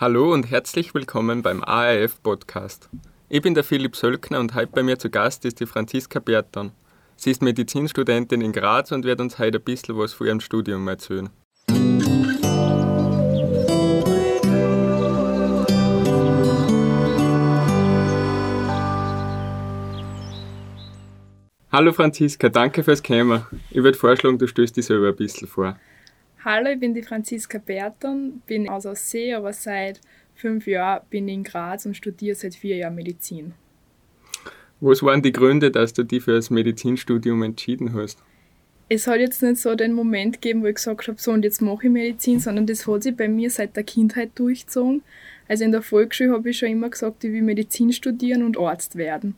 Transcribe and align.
Hallo 0.00 0.32
und 0.32 0.50
herzlich 0.50 0.92
willkommen 0.92 1.42
beim 1.42 1.62
ARF 1.62 2.20
Podcast. 2.20 2.88
Ich 3.28 3.42
bin 3.42 3.54
der 3.54 3.62
Philipp 3.62 3.94
Sölkner 3.94 4.40
und 4.40 4.52
heute 4.56 4.72
bei 4.72 4.82
mir 4.82 4.98
zu 4.98 5.08
Gast 5.08 5.44
ist 5.44 5.60
die 5.60 5.66
Franziska 5.66 6.18
Berton. 6.18 6.72
Sie 7.14 7.30
ist 7.30 7.42
Medizinstudentin 7.42 8.40
in 8.40 8.50
Graz 8.50 8.90
und 8.90 9.04
wird 9.04 9.20
uns 9.20 9.38
heute 9.38 9.58
ein 9.58 9.64
bisschen 9.64 9.96
was 9.96 10.12
von 10.12 10.26
ihrem 10.26 10.40
Studium 10.40 10.88
erzählen. 10.88 11.30
Hallo 21.70 21.92
Franziska, 21.92 22.48
danke 22.48 22.82
fürs 22.82 23.04
Kommen. 23.04 23.46
Ich 23.70 23.84
würde 23.84 23.96
vorschlagen, 23.96 24.38
du 24.38 24.48
stößt 24.48 24.76
dich 24.76 24.86
selber 24.86 25.10
ein 25.10 25.16
bisschen 25.16 25.46
vor. 25.46 25.78
Hallo, 26.44 26.68
ich 26.68 26.78
bin 26.78 26.92
die 26.92 27.02
Franziska 27.02 27.56
Berton, 27.56 28.42
bin 28.46 28.68
aus 28.68 28.84
Aussee, 28.84 29.32
aber 29.32 29.54
seit 29.54 30.02
fünf 30.34 30.66
Jahren 30.66 31.02
bin 31.08 31.26
ich 31.26 31.36
in 31.36 31.42
Graz 31.42 31.86
und 31.86 31.96
studiere 31.96 32.34
seit 32.34 32.54
vier 32.54 32.76
Jahren 32.76 32.96
Medizin. 32.96 33.54
Was 34.78 35.02
waren 35.02 35.22
die 35.22 35.32
Gründe, 35.32 35.70
dass 35.70 35.94
du 35.94 36.02
dich 36.02 36.22
für 36.22 36.32
das 36.32 36.50
Medizinstudium 36.50 37.42
entschieden 37.44 37.94
hast? 37.94 38.18
Es 38.90 39.06
hat 39.06 39.20
jetzt 39.20 39.42
nicht 39.42 39.56
so 39.56 39.74
den 39.74 39.94
Moment 39.94 40.42
gegeben, 40.42 40.62
wo 40.62 40.66
ich 40.66 40.74
gesagt 40.74 41.08
habe, 41.08 41.18
so 41.18 41.32
und 41.32 41.44
jetzt 41.44 41.62
mache 41.62 41.86
ich 41.86 41.90
Medizin, 41.90 42.38
sondern 42.40 42.66
das 42.66 42.86
hat 42.86 43.04
sich 43.04 43.16
bei 43.16 43.26
mir 43.26 43.48
seit 43.48 43.74
der 43.74 43.84
Kindheit 43.84 44.32
durchgezogen. 44.34 45.02
Also 45.48 45.64
in 45.64 45.72
der 45.72 45.80
Volksschule 45.80 46.32
habe 46.32 46.50
ich 46.50 46.58
schon 46.58 46.68
immer 46.68 46.90
gesagt, 46.90 47.24
ich 47.24 47.32
will 47.32 47.40
Medizin 47.40 47.90
studieren 47.90 48.42
und 48.42 48.58
Arzt 48.58 48.96
werden. 48.96 49.34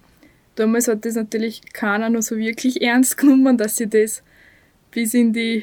Damals 0.56 0.88
hat 0.88 1.04
das 1.04 1.14
natürlich 1.14 1.72
keiner 1.72 2.10
noch 2.10 2.22
so 2.22 2.36
wirklich 2.36 2.82
ernst 2.82 3.16
genommen, 3.16 3.56
dass 3.56 3.76
sie 3.76 3.86
das 3.86 4.24
bis 4.90 5.14
in 5.14 5.32
die 5.32 5.62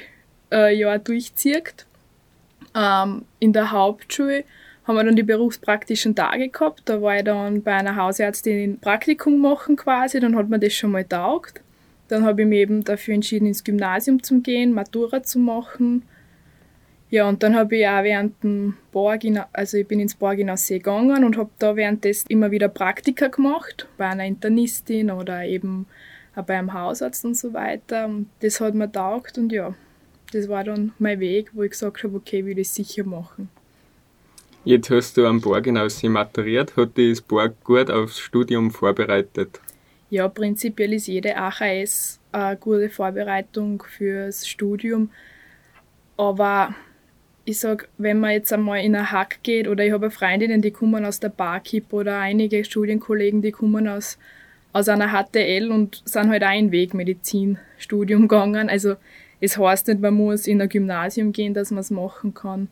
äh, 0.53 0.73
Jahr 0.73 0.99
durchzieht. 0.99 1.85
Ähm, 2.75 3.25
in 3.39 3.53
der 3.53 3.71
Hauptschule 3.71 4.45
haben 4.85 4.95
wir 4.95 5.03
dann 5.03 5.16
die 5.16 5.23
berufspraktischen 5.23 6.16
Tage 6.16 6.49
gehabt. 6.49 6.84
Da 6.85 7.02
war 7.02 7.17
ich 7.17 7.23
dann 7.23 7.61
bei 7.61 7.73
einer 7.73 7.95
Hausärztin 7.95 8.73
ein 8.73 8.80
Praktikum 8.80 9.39
machen 9.39 9.75
quasi, 9.75 10.19
dann 10.19 10.36
hat 10.36 10.50
mir 10.50 10.59
das 10.59 10.73
schon 10.73 10.92
mal 10.92 11.05
taugt. 11.05 11.61
Dann 12.09 12.25
habe 12.25 12.42
ich 12.42 12.47
mich 12.47 12.59
eben 12.59 12.83
dafür 12.83 13.14
entschieden, 13.16 13.47
ins 13.47 13.64
Gymnasium 13.64 14.22
zu 14.22 14.42
gehen, 14.42 14.73
Matura 14.73 15.23
zu 15.23 15.39
machen. 15.39 16.03
Ja, 17.09 17.30
und 17.30 17.44
dann 17.44 17.55
habe 17.55 17.77
ich 17.77 17.88
auch 17.88 18.03
während 18.03 18.44
dem 18.44 18.75
Borg, 18.92 19.22
also 19.53 19.77
ich 19.77 19.88
bin 19.88 19.99
ins 19.99 20.16
Borg 20.16 20.39
in 20.39 20.55
See 20.58 20.80
gegangen 20.80 21.23
und 21.23 21.38
habe 21.38 21.52
da 21.59 21.75
währenddessen 21.75 22.27
immer 22.30 22.52
wieder 22.52 22.70
Praktika 22.70 23.27
gemacht, 23.27 23.88
bei 23.97 24.08
einer 24.08 24.25
Internistin 24.25 25.11
oder 25.11 25.45
eben 25.45 25.86
auch 26.36 26.44
bei 26.44 26.58
einem 26.58 26.73
Hausarzt 26.73 27.23
und 27.23 27.38
so 27.38 27.53
weiter. 27.53 28.05
Und 28.05 28.30
das 28.42 28.59
hat 28.59 28.73
mir 28.73 28.92
taugt 28.92 29.38
und 29.38 29.52
ja, 29.52 29.75
das 30.34 30.50
war 30.50 30.64
dann 30.64 30.94
mein 31.00 31.20
Weg, 31.20 31.52
wo 31.53 31.64
ich 31.64 31.72
gesagt 31.72 32.03
habe, 32.03 32.16
okay, 32.16 32.45
will 32.45 32.59
ich 32.59 32.70
sicher 32.70 33.03
machen. 33.03 33.50
Jetzt 34.66 34.89
hast 34.89 35.17
du 35.17 35.26
am 35.26 35.42
Borgenaussee 35.42 36.08
maturiert. 36.08 36.78
Hat 36.78 36.95
dich 36.98 37.17
das 37.17 37.22
Borg 37.22 37.62
gut 37.64 37.92
aufs 37.92 38.20
Studium 38.20 38.72
vorbereitet? 38.72 39.59
Ja, 40.09 40.28
prinzipiell 40.30 40.94
ist 40.94 41.08
jede 41.08 41.36
AHS 41.36 42.20
eine 42.31 42.56
gute 42.56 42.89
Vorbereitung 42.89 43.84
fürs 43.98 44.48
Studium. 44.48 45.09
Aber 46.16 46.73
ich 47.45 47.59
sage, 47.59 47.88
wenn 47.98 48.20
man 48.20 48.31
jetzt 48.31 48.54
einmal 48.54 48.84
in 48.84 48.95
einen 48.95 49.11
Hack 49.11 49.39
geht, 49.44 49.67
oder 49.67 49.86
ich 49.86 49.92
habe 49.92 50.11
Freundinnen, 50.11 50.61
die 50.61 50.72
kommen 50.72 51.04
aus 51.04 51.20
der 51.20 51.30
Barkeep 51.30 51.92
oder 51.92 52.20
einige 52.20 52.64
Studienkollegen, 52.64 53.42
die 53.42 53.52
kommen 53.52 53.88
aus, 53.88 54.17
aus 54.72 54.88
einer 54.88 55.09
HTL 55.09 55.72
und 55.72 56.02
sind 56.06 56.30
halt 56.30 56.44
auch 56.44 56.58
in 56.58 56.72
Weg 56.72 56.94
Medizinstudium 56.94 58.28
gegangen. 58.28 58.70
Also 58.70 58.95
es 59.44 59.58
heißt 59.58 59.89
nicht, 59.89 59.99
man 59.99 60.13
muss 60.13 60.47
in 60.47 60.61
ein 60.61 60.69
Gymnasium 60.69 61.33
gehen, 61.33 61.53
dass 61.53 61.69
man 61.69 61.80
es 61.80 61.91
machen 61.91 62.33
kann. 62.33 62.69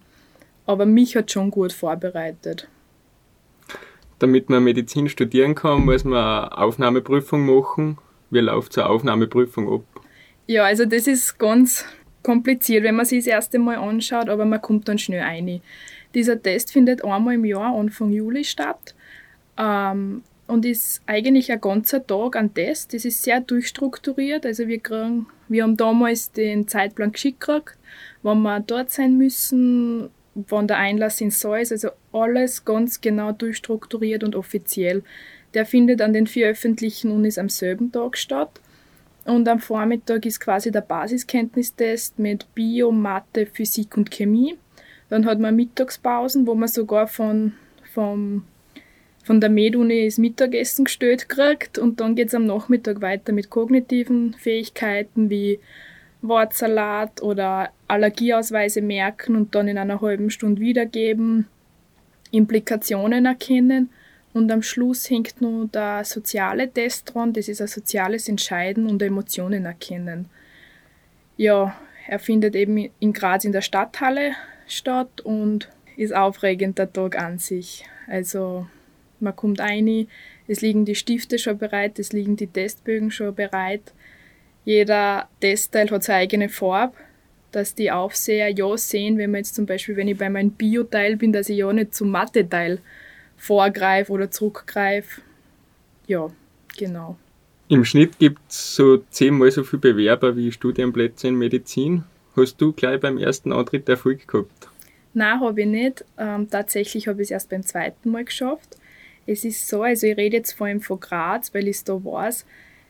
Aber 0.65 0.85
mich 0.85 1.17
hat 1.17 1.29
schon 1.29 1.51
gut 1.51 1.73
vorbereitet. 1.73 2.69
Damit 4.19 4.49
man 4.49 4.63
Medizin 4.63 5.09
studieren 5.09 5.53
kann, 5.53 5.83
muss 5.83 6.05
man 6.05 6.19
eine 6.19 6.57
Aufnahmeprüfung 6.57 7.45
machen. 7.45 7.97
Wie 8.29 8.39
läuft 8.39 8.71
so 8.71 8.81
eine 8.81 8.89
Aufnahmeprüfung 8.89 9.69
ab? 9.69 9.83
Ja, 10.47 10.63
also 10.63 10.85
das 10.85 11.07
ist 11.07 11.37
ganz 11.37 11.83
kompliziert, 12.23 12.85
wenn 12.85 12.95
man 12.95 13.05
sich 13.05 13.25
das 13.25 13.27
erste 13.27 13.59
Mal 13.59 13.75
anschaut, 13.75 14.29
aber 14.29 14.45
man 14.45 14.61
kommt 14.61 14.87
dann 14.87 14.97
schnell 14.97 15.23
rein. 15.23 15.61
Dieser 16.13 16.41
Test 16.41 16.71
findet 16.71 17.03
einmal 17.03 17.33
im 17.35 17.43
Jahr, 17.43 17.75
Anfang 17.75 18.11
Juli, 18.11 18.45
statt. 18.45 18.95
Ähm, 19.57 20.23
und 20.51 20.65
ist 20.65 21.01
eigentlich 21.05 21.49
ein 21.49 21.61
ganzer 21.61 22.05
Tag 22.05 22.35
ein 22.35 22.53
Test. 22.53 22.93
Das 22.93 23.05
ist 23.05 23.23
sehr 23.23 23.39
durchstrukturiert. 23.39 24.45
Also 24.45 24.67
wir, 24.67 24.79
kriegen, 24.79 25.27
wir 25.47 25.63
haben 25.63 25.77
damals 25.77 26.33
den 26.33 26.67
Zeitplan 26.67 27.13
geschickt 27.13 27.39
gekriegt, 27.39 27.77
wann 28.21 28.41
wir 28.41 28.59
dort 28.59 28.91
sein 28.91 29.17
müssen, 29.17 30.09
wann 30.35 30.67
der 30.67 30.77
Einlass 30.77 31.21
in 31.21 31.31
Saal 31.31 31.61
ist. 31.61 31.71
Also 31.71 31.91
alles 32.11 32.65
ganz 32.65 32.99
genau 32.99 33.31
durchstrukturiert 33.31 34.25
und 34.25 34.35
offiziell. 34.35 35.03
Der 35.53 35.65
findet 35.65 36.01
an 36.01 36.11
den 36.11 36.27
vier 36.27 36.49
öffentlichen 36.49 37.11
Unis 37.11 37.37
am 37.37 37.47
selben 37.47 37.93
Tag 37.93 38.17
statt. 38.17 38.59
Und 39.23 39.47
am 39.47 39.59
Vormittag 39.59 40.25
ist 40.25 40.41
quasi 40.41 40.69
der 40.69 40.81
Basiskenntnistest 40.81 42.19
mit 42.19 42.53
Bio, 42.55 42.91
Mathe, 42.91 43.45
Physik 43.45 43.95
und 43.95 44.11
Chemie. 44.11 44.57
Dann 45.07 45.25
hat 45.25 45.39
man 45.39 45.55
Mittagspausen, 45.55 46.45
wo 46.45 46.55
man 46.55 46.67
sogar 46.67 47.07
von, 47.07 47.53
vom 47.93 48.43
von 49.23 49.39
der 49.39 49.49
Med-Uni 49.49 50.05
das 50.05 50.17
Mittagessen 50.17 50.85
gestellt 50.85 51.29
kriegt 51.29 51.77
und 51.77 51.99
dann 51.99 52.15
geht 52.15 52.29
es 52.29 52.35
am 52.35 52.45
Nachmittag 52.45 53.01
weiter 53.01 53.33
mit 53.33 53.49
kognitiven 53.49 54.33
Fähigkeiten 54.33 55.29
wie 55.29 55.59
Wortsalat 56.21 57.21
oder 57.21 57.69
Allergieausweise 57.87 58.81
merken 58.81 59.35
und 59.35 59.55
dann 59.55 59.67
in 59.67 59.77
einer 59.77 60.01
halben 60.01 60.29
Stunde 60.29 60.61
wiedergeben, 60.61 61.47
Implikationen 62.31 63.25
erkennen 63.25 63.89
und 64.33 64.51
am 64.51 64.61
Schluss 64.61 65.09
hängt 65.09 65.41
nur 65.41 65.67
der 65.67 66.05
soziale 66.05 66.71
Test 66.71 67.13
dran, 67.13 67.33
das 67.33 67.47
ist 67.47 67.61
ein 67.61 67.67
soziales 67.67 68.29
Entscheiden 68.29 68.87
und 68.87 69.01
Emotionen 69.01 69.65
erkennen. 69.65 70.29
Ja, 71.37 71.75
er 72.07 72.19
findet 72.19 72.55
eben 72.55 72.89
in 72.99 73.13
Graz 73.13 73.45
in 73.45 73.51
der 73.51 73.61
Stadthalle 73.61 74.33
statt 74.67 75.21
und 75.21 75.69
ist 75.97 76.15
aufregend 76.15 76.77
der 76.77 76.91
Tag 76.91 77.17
an 77.17 77.39
sich. 77.39 77.85
Also 78.07 78.67
man 79.21 79.35
kommt 79.35 79.59
rein, 79.59 80.07
es 80.47 80.61
liegen 80.61 80.85
die 80.85 80.95
Stifte 80.95 81.39
schon 81.39 81.57
bereit, 81.57 81.99
es 81.99 82.13
liegen 82.13 82.35
die 82.35 82.47
Testbögen 82.47 83.11
schon 83.11 83.35
bereit. 83.35 83.93
Jeder 84.65 85.27
Testteil 85.39 85.89
hat 85.89 86.03
seine 86.03 86.19
eigene 86.19 86.49
Farbe, 86.49 86.95
dass 87.51 87.75
die 87.75 87.91
Aufseher 87.91 88.49
ja 88.49 88.77
sehen, 88.77 89.17
wenn 89.17 89.31
man 89.31 89.39
jetzt 89.39 89.55
zum 89.55 89.65
Beispiel, 89.65 89.95
wenn 89.95 90.07
ich 90.07 90.17
bei 90.17 90.29
meinem 90.29 90.51
Bio-Teil 90.51 91.17
bin, 91.17 91.33
dass 91.33 91.49
ich 91.49 91.57
ja 91.57 91.71
nicht 91.73 91.95
zum 91.95 92.11
Mathe-Teil 92.11 92.79
vorgreife 93.37 94.11
oder 94.11 94.29
zurückgreife. 94.29 95.21
Ja, 96.07 96.29
genau. 96.77 97.17
Im 97.69 97.85
Schnitt 97.85 98.19
gibt 98.19 98.41
es 98.49 98.75
so 98.75 98.97
zehnmal 99.09 99.49
so 99.49 99.63
viele 99.63 99.79
Bewerber 99.79 100.35
wie 100.35 100.51
Studienplätze 100.51 101.29
in 101.29 101.35
Medizin. 101.35 102.03
Hast 102.35 102.59
du 102.61 102.73
gleich 102.73 102.99
beim 102.99 103.17
ersten 103.17 103.51
Antritt 103.51 103.89
Erfolg 103.89 104.27
gehabt? 104.27 104.69
Nein, 105.13 105.39
habe 105.39 105.61
ich 105.61 105.67
nicht. 105.67 106.05
Ähm, 106.17 106.49
tatsächlich 106.49 107.07
habe 107.07 107.21
ich 107.21 107.27
es 107.27 107.31
erst 107.31 107.49
beim 107.49 107.63
zweiten 107.63 108.11
Mal 108.11 108.25
geschafft. 108.25 108.77
Es 109.25 109.45
ist 109.45 109.67
so, 109.67 109.83
also 109.83 110.07
ich 110.07 110.17
rede 110.17 110.37
jetzt 110.37 110.53
vor 110.53 110.67
allem 110.67 110.81
von 110.81 110.99
Graz, 110.99 111.53
weil 111.53 111.67
ich 111.67 111.77
es 111.77 111.83
da 111.83 111.93
weiß, 111.93 112.45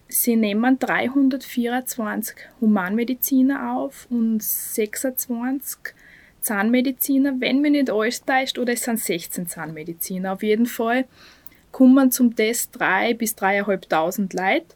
sie 0.08 0.36
nehmen 0.36 0.80
324 0.80 2.36
Humanmediziner 2.60 3.78
auf 3.78 4.08
und 4.10 4.42
26 4.42 5.78
Zahnmediziner, 6.42 7.36
wenn 7.40 7.62
mir 7.62 7.72
nicht 7.72 7.90
alles 7.90 8.24
täuscht, 8.24 8.58
oder 8.58 8.74
es 8.74 8.84
sind 8.84 9.00
16 9.00 9.48
Zahnmediziner. 9.48 10.34
Auf 10.34 10.44
jeden 10.44 10.66
Fall 10.66 11.06
kommen 11.72 12.12
zum 12.12 12.36
Test 12.36 12.80
3 12.80 13.14
bis 13.14 13.36
3.500 13.38 14.36
Leute. 14.36 14.76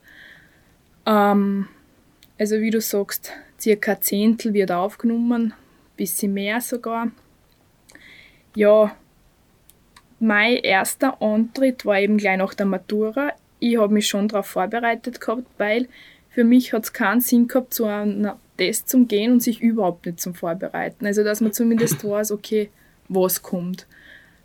Ähm, 1.06 1.68
also 2.38 2.60
wie 2.60 2.70
du 2.70 2.82
sagst, 2.82 3.32
circa 3.60 3.94
ein 3.94 4.02
Zehntel 4.02 4.54
wird 4.54 4.72
aufgenommen, 4.72 5.54
bisschen 5.98 6.34
mehr 6.34 6.62
sogar. 6.62 7.12
Ja, 8.56 8.96
mein 10.26 10.58
erster 10.58 11.22
Antritt 11.22 11.86
war 11.86 12.00
eben 12.00 12.18
gleich 12.18 12.38
nach 12.38 12.56
der 12.56 12.66
Matura. 12.66 13.34
Ich 13.60 13.78
habe 13.78 13.94
mich 13.94 14.08
schon 14.08 14.28
darauf 14.28 14.48
vorbereitet 14.48 15.22
gehabt, 15.22 15.46
weil 15.60 15.88
für 16.30 16.44
mich 16.44 16.74
hat 16.74 16.86
es 16.86 16.94
keinen 16.94 17.22
Sinn 17.22 17.48
gehabt, 17.48 17.76
zu 17.76 17.86
einem 17.86 18.32
Test 18.58 18.90
zu 18.90 19.06
gehen 19.06 19.34
und 19.34 19.44
sich 19.44 19.62
überhaupt 19.62 20.08
nicht 20.08 20.20
zum 20.20 20.34
Vorbereiten. 20.34 21.06
Also, 21.06 21.24
dass 21.24 21.42
man 21.42 21.54
zumindest 21.54 22.04
weiß, 22.10 22.32
okay, 22.32 22.70
was 23.08 23.44
kommt. 23.44 23.86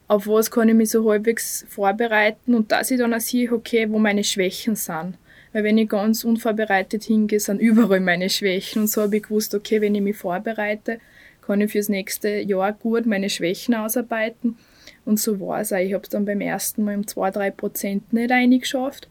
Auf 0.07 0.27
was 0.27 0.51
kann 0.51 0.69
ich 0.69 0.75
mich 0.75 0.91
so 0.91 1.11
halbwegs 1.11 1.65
vorbereiten 1.67 2.55
und 2.55 2.71
dass 2.73 2.91
ich 2.91 2.99
dann 2.99 3.15
auch 3.15 3.21
sehe, 3.21 3.51
okay, 3.51 3.91
wo 3.91 3.99
meine 3.99 4.25
Schwächen 4.25 4.77
sind. 4.77 5.17
Weil 5.55 5.65
wenn 5.65 5.79
ich 5.79 5.89
ganz 5.89 6.25
unvorbereitet 6.25 7.05
hingehe, 7.05 7.41
sind 7.41 7.59
überall 7.59 8.01
meine 8.01 8.29
Schwächen. 8.29 8.83
Und 8.83 8.89
so 8.89 9.01
habe 9.01 9.17
ich 9.17 9.23
gewusst, 9.23 9.55
okay, 9.55 9.81
wenn 9.81 9.95
ich 9.95 10.03
mich 10.03 10.17
vorbereite, 10.17 11.01
kann 11.41 11.63
ich 11.63 11.73
fürs 11.73 11.89
nächste 11.89 12.41
Jahr 12.41 12.75
gut 12.75 13.07
meine 13.07 13.31
Schwächen 13.31 13.75
ausarbeiten 13.75 14.59
und 15.05 15.19
so 15.19 15.41
war 15.41 15.61
es 15.61 15.73
auch. 15.73 15.79
Ich 15.79 15.95
habe 15.95 16.03
es 16.05 16.11
dann 16.11 16.25
beim 16.25 16.41
ersten 16.41 16.85
Mal 16.85 16.97
um 16.97 17.03
2-3 17.03 17.51
Prozent 17.51 18.13
nicht 18.13 18.31
reingeschafft. 18.31 19.09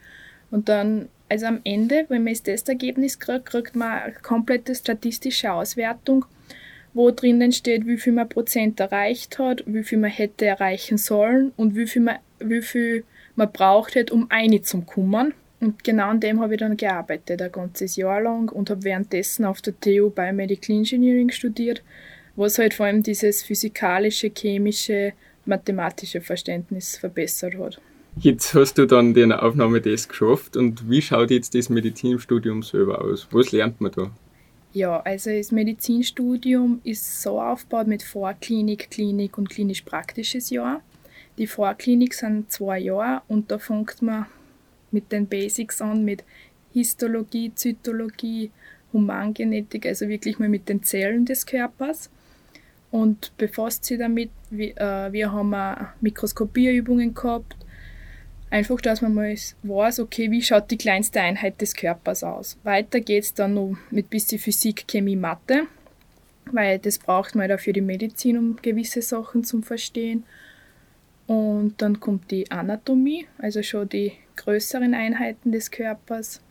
Und 0.52 0.70
dann, 0.70 1.10
also 1.28 1.46
am 1.46 1.60
Ende, 1.64 2.06
wenn 2.10 2.24
man 2.24 2.34
das 2.34 2.44
Testergebnis 2.44 3.20
kriegt, 3.20 3.46
kriegt 3.46 3.76
man 3.76 4.00
eine 4.00 4.14
komplette 4.14 4.76
statistische 4.76 5.52
Auswertung. 5.52 6.26
wo 6.94 7.12
drinnen 7.12 7.52
steht, 7.52 7.86
wie 7.86 7.98
viel 7.98 8.14
man 8.14 8.30
Prozent 8.30 8.80
erreicht 8.80 9.40
hat, 9.40 9.64
wie 9.66 9.84
viel 9.84 10.00
man 10.00 10.10
hätte 10.10 10.46
erreichen 10.46 10.98
sollen 10.98 11.52
und 11.56 11.76
wie 11.76 11.88
viel 11.88 12.02
man, 12.02 12.18
wie 12.40 12.62
viel 12.62 13.04
man 13.36 13.52
braucht 13.52 13.96
hätte, 13.96 14.14
um 14.14 14.28
kommen. 14.86 15.34
Und 15.62 15.84
genau 15.84 16.10
an 16.10 16.20
dem 16.20 16.40
habe 16.40 16.56
ich 16.56 16.60
dann 16.60 16.78
gearbeitet, 16.78 17.42
ein 17.42 17.52
ganzes 17.52 17.96
Jahr 17.96 18.22
lang 18.22 18.50
und 18.50 18.70
habe 18.70 18.84
währenddessen 18.84 19.46
auf 19.46 19.62
der 19.62 19.80
TU 19.80 20.10
Biomedical 20.10 20.76
Engineering 20.76 21.30
studiert, 21.30 21.84
was 22.36 22.58
halt 22.58 22.74
vor 22.74 22.86
allem 22.86 23.04
dieses 23.04 23.44
physikalische, 23.44 24.32
chemische, 24.36 25.14
mathematische 25.50 26.22
Verständnis 26.22 26.96
verbessert 26.98 27.56
hat. 27.58 27.82
Jetzt 28.18 28.54
hast 28.54 28.78
du 28.78 28.86
dann 28.86 29.14
den 29.14 29.32
Aufnahmetest 29.32 30.10
geschafft 30.10 30.58
und 30.58 30.90
wie 30.90 31.02
schaut 31.02 31.32
jetzt 31.32 31.56
das 31.56 31.70
Medizinstudium 31.70 32.64
selber 32.64 33.02
aus? 33.02 33.28
Was 33.32 33.52
lernt 33.52 33.82
man 33.82 33.92
da? 33.92 34.12
Ja, 34.74 35.00
also 35.02 35.32
das 35.32 35.52
Medizinstudium 35.52 36.82
ist 36.84 37.22
so 37.22 37.42
aufgebaut 37.42 37.88
mit 37.88 38.04
Vorklinik, 38.04 38.92
Klinik 38.92 39.38
und 39.38 39.50
klinisch-praktisches 39.50 40.50
Jahr. 40.50 40.82
Die 41.38 41.48
Vorklinik 41.48 42.14
sind 42.14 42.52
zwei 42.52 42.80
Jahre 42.80 43.22
und 43.28 43.52
da 43.52 43.58
fängt 43.58 44.02
man 44.02 44.28
mit 44.92 45.12
den 45.12 45.28
Basics 45.28 45.82
an, 45.82 46.06
mit 46.06 46.24
Histologie, 46.74 47.52
Zytologie, 47.56 48.52
Humangenetik, 48.94 49.86
also 49.86 50.08
wirklich 50.08 50.40
mal 50.40 50.50
mit 50.50 50.70
den 50.70 50.84
Zellen 50.84 51.26
des 51.26 51.46
Körpers 51.46 52.10
und 52.92 53.36
befasst 53.38 53.86
sich 53.86 54.00
damit. 54.00 54.32
Wir, 54.50 54.78
äh, 54.78 55.12
wir 55.12 55.32
haben 55.32 55.54
auch 55.54 55.78
Mikroskopierübungen 56.02 57.14
gehabt, 57.14 57.56
Einfach, 58.52 58.82
dass 58.82 59.02
man 59.02 59.14
mal 59.14 59.36
weiß, 59.64 60.00
okay, 60.00 60.32
wie 60.32 60.42
schaut 60.42 60.72
die 60.72 60.78
kleinste 60.78 61.22
Einheit 61.22 61.62
des 61.62 61.76
Körpers 61.76 62.24
aus. 62.24 62.58
Weiter 62.64 63.00
geht 63.00 63.24
es 63.24 63.34
dann 63.36 63.54
noch 63.54 63.78
mit 63.92 64.10
bisschen 64.10 64.40
Physik, 64.40 64.88
Chemie, 64.88 65.16
Mathe, 65.16 65.68
weil 66.52 66.80
das 66.80 66.98
braucht 66.98 67.36
man 67.36 67.48
ja 67.48 67.58
für 67.58 67.74
die 67.74 67.82
Medizin, 67.82 68.38
um 68.40 68.56
gewisse 68.60 69.04
Sachen 69.04 69.44
zu 69.44 69.62
verstehen. 69.62 70.24
Und 71.28 71.80
dann 71.80 72.00
kommt 72.00 72.32
die 72.32 72.50
Anatomie, 72.50 73.28
also 73.38 73.62
schon 73.62 73.88
die 73.88 74.14
größeren 74.36 74.96
Einheiten 74.96 75.52
des 75.52 75.70
Körpers, 75.70 76.42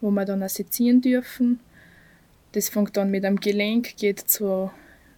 wo 0.00 0.12
wir 0.12 0.24
dann 0.24 0.48
sezieren 0.48 1.00
dürfen. 1.00 1.58
Das 2.52 2.68
fängt 2.68 2.96
dann 2.96 3.10
mit 3.10 3.24
einem 3.24 3.40
Gelenk, 3.40 3.96
geht 3.96 4.20
zu, 4.20 4.70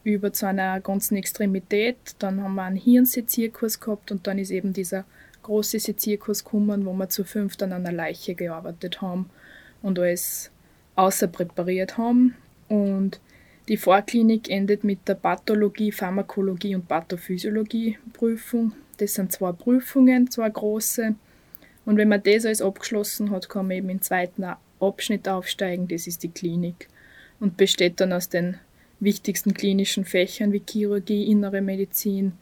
über 0.05 0.33
zu 0.33 0.47
einer 0.47 0.81
ganzen 0.81 1.17
Extremität. 1.17 1.97
Dann 2.19 2.43
haben 2.43 2.55
wir 2.55 2.63
einen 2.63 2.77
Hirnsezierkurs 2.77 3.81
gehabt 3.81 4.13
und 4.13 4.27
dann 4.27 4.39
ist 4.39 4.51
eben 4.51 4.73
dieser 4.73 5.05
große 5.43 5.81
Sezierkurs 5.81 6.45
gekommen, 6.45 6.87
wo 6.87 6.93
wir 6.93 7.09
zu 7.09 7.25
fünft 7.25 7.63
an 7.63 7.73
einer 7.73 7.93
Leiche 7.93 8.35
gearbeitet 8.35 9.03
haben 9.03 9.31
und 9.83 9.99
alles 9.99 10.51
außer 10.95 11.27
präpariert 11.29 11.99
haben. 11.99 12.35
Und 12.69 13.21
die 13.69 13.77
Vorklinik 13.77 14.51
endet 14.51 14.85
mit 14.85 15.09
der 15.09 15.15
Pathologie, 15.15 15.91
Pharmakologie 15.91 16.75
und 16.75 16.87
Pathophysiologie 16.87 17.99
Prüfung. 18.13 18.73
Das 18.99 19.15
sind 19.15 19.33
zwei 19.33 19.53
Prüfungen, 19.53 20.31
zwei 20.31 20.49
große. 20.49 21.15
Und 21.85 21.97
wenn 21.97 22.09
man 22.09 22.23
das 22.23 22.47
alles 22.47 22.63
abgeschlossen 22.63 23.31
hat, 23.31 23.49
kann 23.49 23.69
man 23.69 23.77
eben 23.77 23.91
im 23.91 24.03
zweiten 24.03 24.45
Abschnitt 24.81 25.29
aufsteigen, 25.29 25.89
das 25.89 26.07
ist 26.07 26.23
die 26.23 26.31
Klinik. 26.31 26.89
Und 27.41 27.57
besteht 27.57 28.01
dann 28.01 28.13
aus 28.13 28.29
den 28.29 28.59
wichtigsten 29.05 29.55
klinischen 29.55 30.05
Fächern 30.05 30.53
wie 30.53 30.63
Chirurgie, 30.69 31.31
Innere 31.31 31.61
Medizin, 31.61 32.33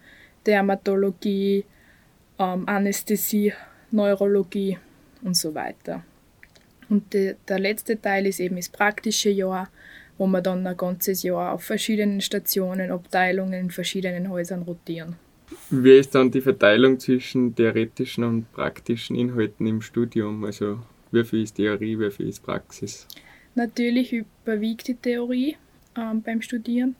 Dermatologie, 0.47 1.65
ähm, 2.39 2.69
Anästhesie, 2.69 3.53
Neurologie 3.91 4.79
und 5.23 5.37
so 5.37 5.55
weiter. 5.55 6.05
Und 6.89 7.13
de, 7.15 7.37
der 7.49 7.59
letzte 7.59 8.01
Teil 8.01 8.27
ist 8.27 8.41
eben 8.41 8.57
das 8.57 8.69
praktische 8.69 9.31
Jahr, 9.31 9.69
wo 10.19 10.27
wir 10.27 10.41
dann 10.41 10.67
ein 10.67 10.77
ganzes 10.77 11.23
Jahr 11.23 11.53
auf 11.53 11.65
verschiedenen 11.65 12.21
Stationen, 12.21 12.91
Abteilungen 12.91 13.55
in 13.55 13.71
verschiedenen 13.71 14.29
Häusern 14.29 14.63
rotieren. 14.63 15.17
Wie 15.71 15.99
ist 15.99 16.15
dann 16.15 16.31
die 16.31 16.41
Verteilung 16.41 16.99
zwischen 16.99 17.55
theoretischen 17.55 18.25
und 18.25 18.53
praktischen 18.53 19.17
Inhalten 19.17 19.67
im 19.67 19.81
Studium? 19.81 20.45
Also 20.45 20.81
wie 21.11 21.25
viel 21.25 21.43
ist 21.43 21.57
Theorie, 21.57 21.99
wie 21.99 22.11
viel 22.11 22.29
ist 22.29 22.43
Praxis? 22.43 23.07
Natürlich 23.55 24.13
überwiegt 24.13 24.89
die 24.89 24.95
Theorie 24.95 25.57
ähm, 25.97 26.23
beim 26.23 26.43
Studieren. 26.43 26.97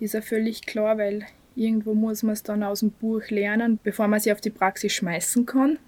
Ist 0.00 0.14
ja 0.14 0.20
völlig 0.20 0.66
klar, 0.66 0.98
weil 0.98 1.26
Irgendwo 1.56 1.94
muss 1.94 2.22
man 2.22 2.32
es 2.32 2.42
dann 2.42 2.62
aus 2.62 2.80
dem 2.80 2.90
Buch 2.90 3.22
lernen, 3.28 3.78
bevor 3.82 4.08
man 4.08 4.18
sich 4.18 4.32
auf 4.32 4.40
die 4.40 4.50
Praxis 4.50 4.92
schmeißen 4.92 5.46
kann. 5.46 5.78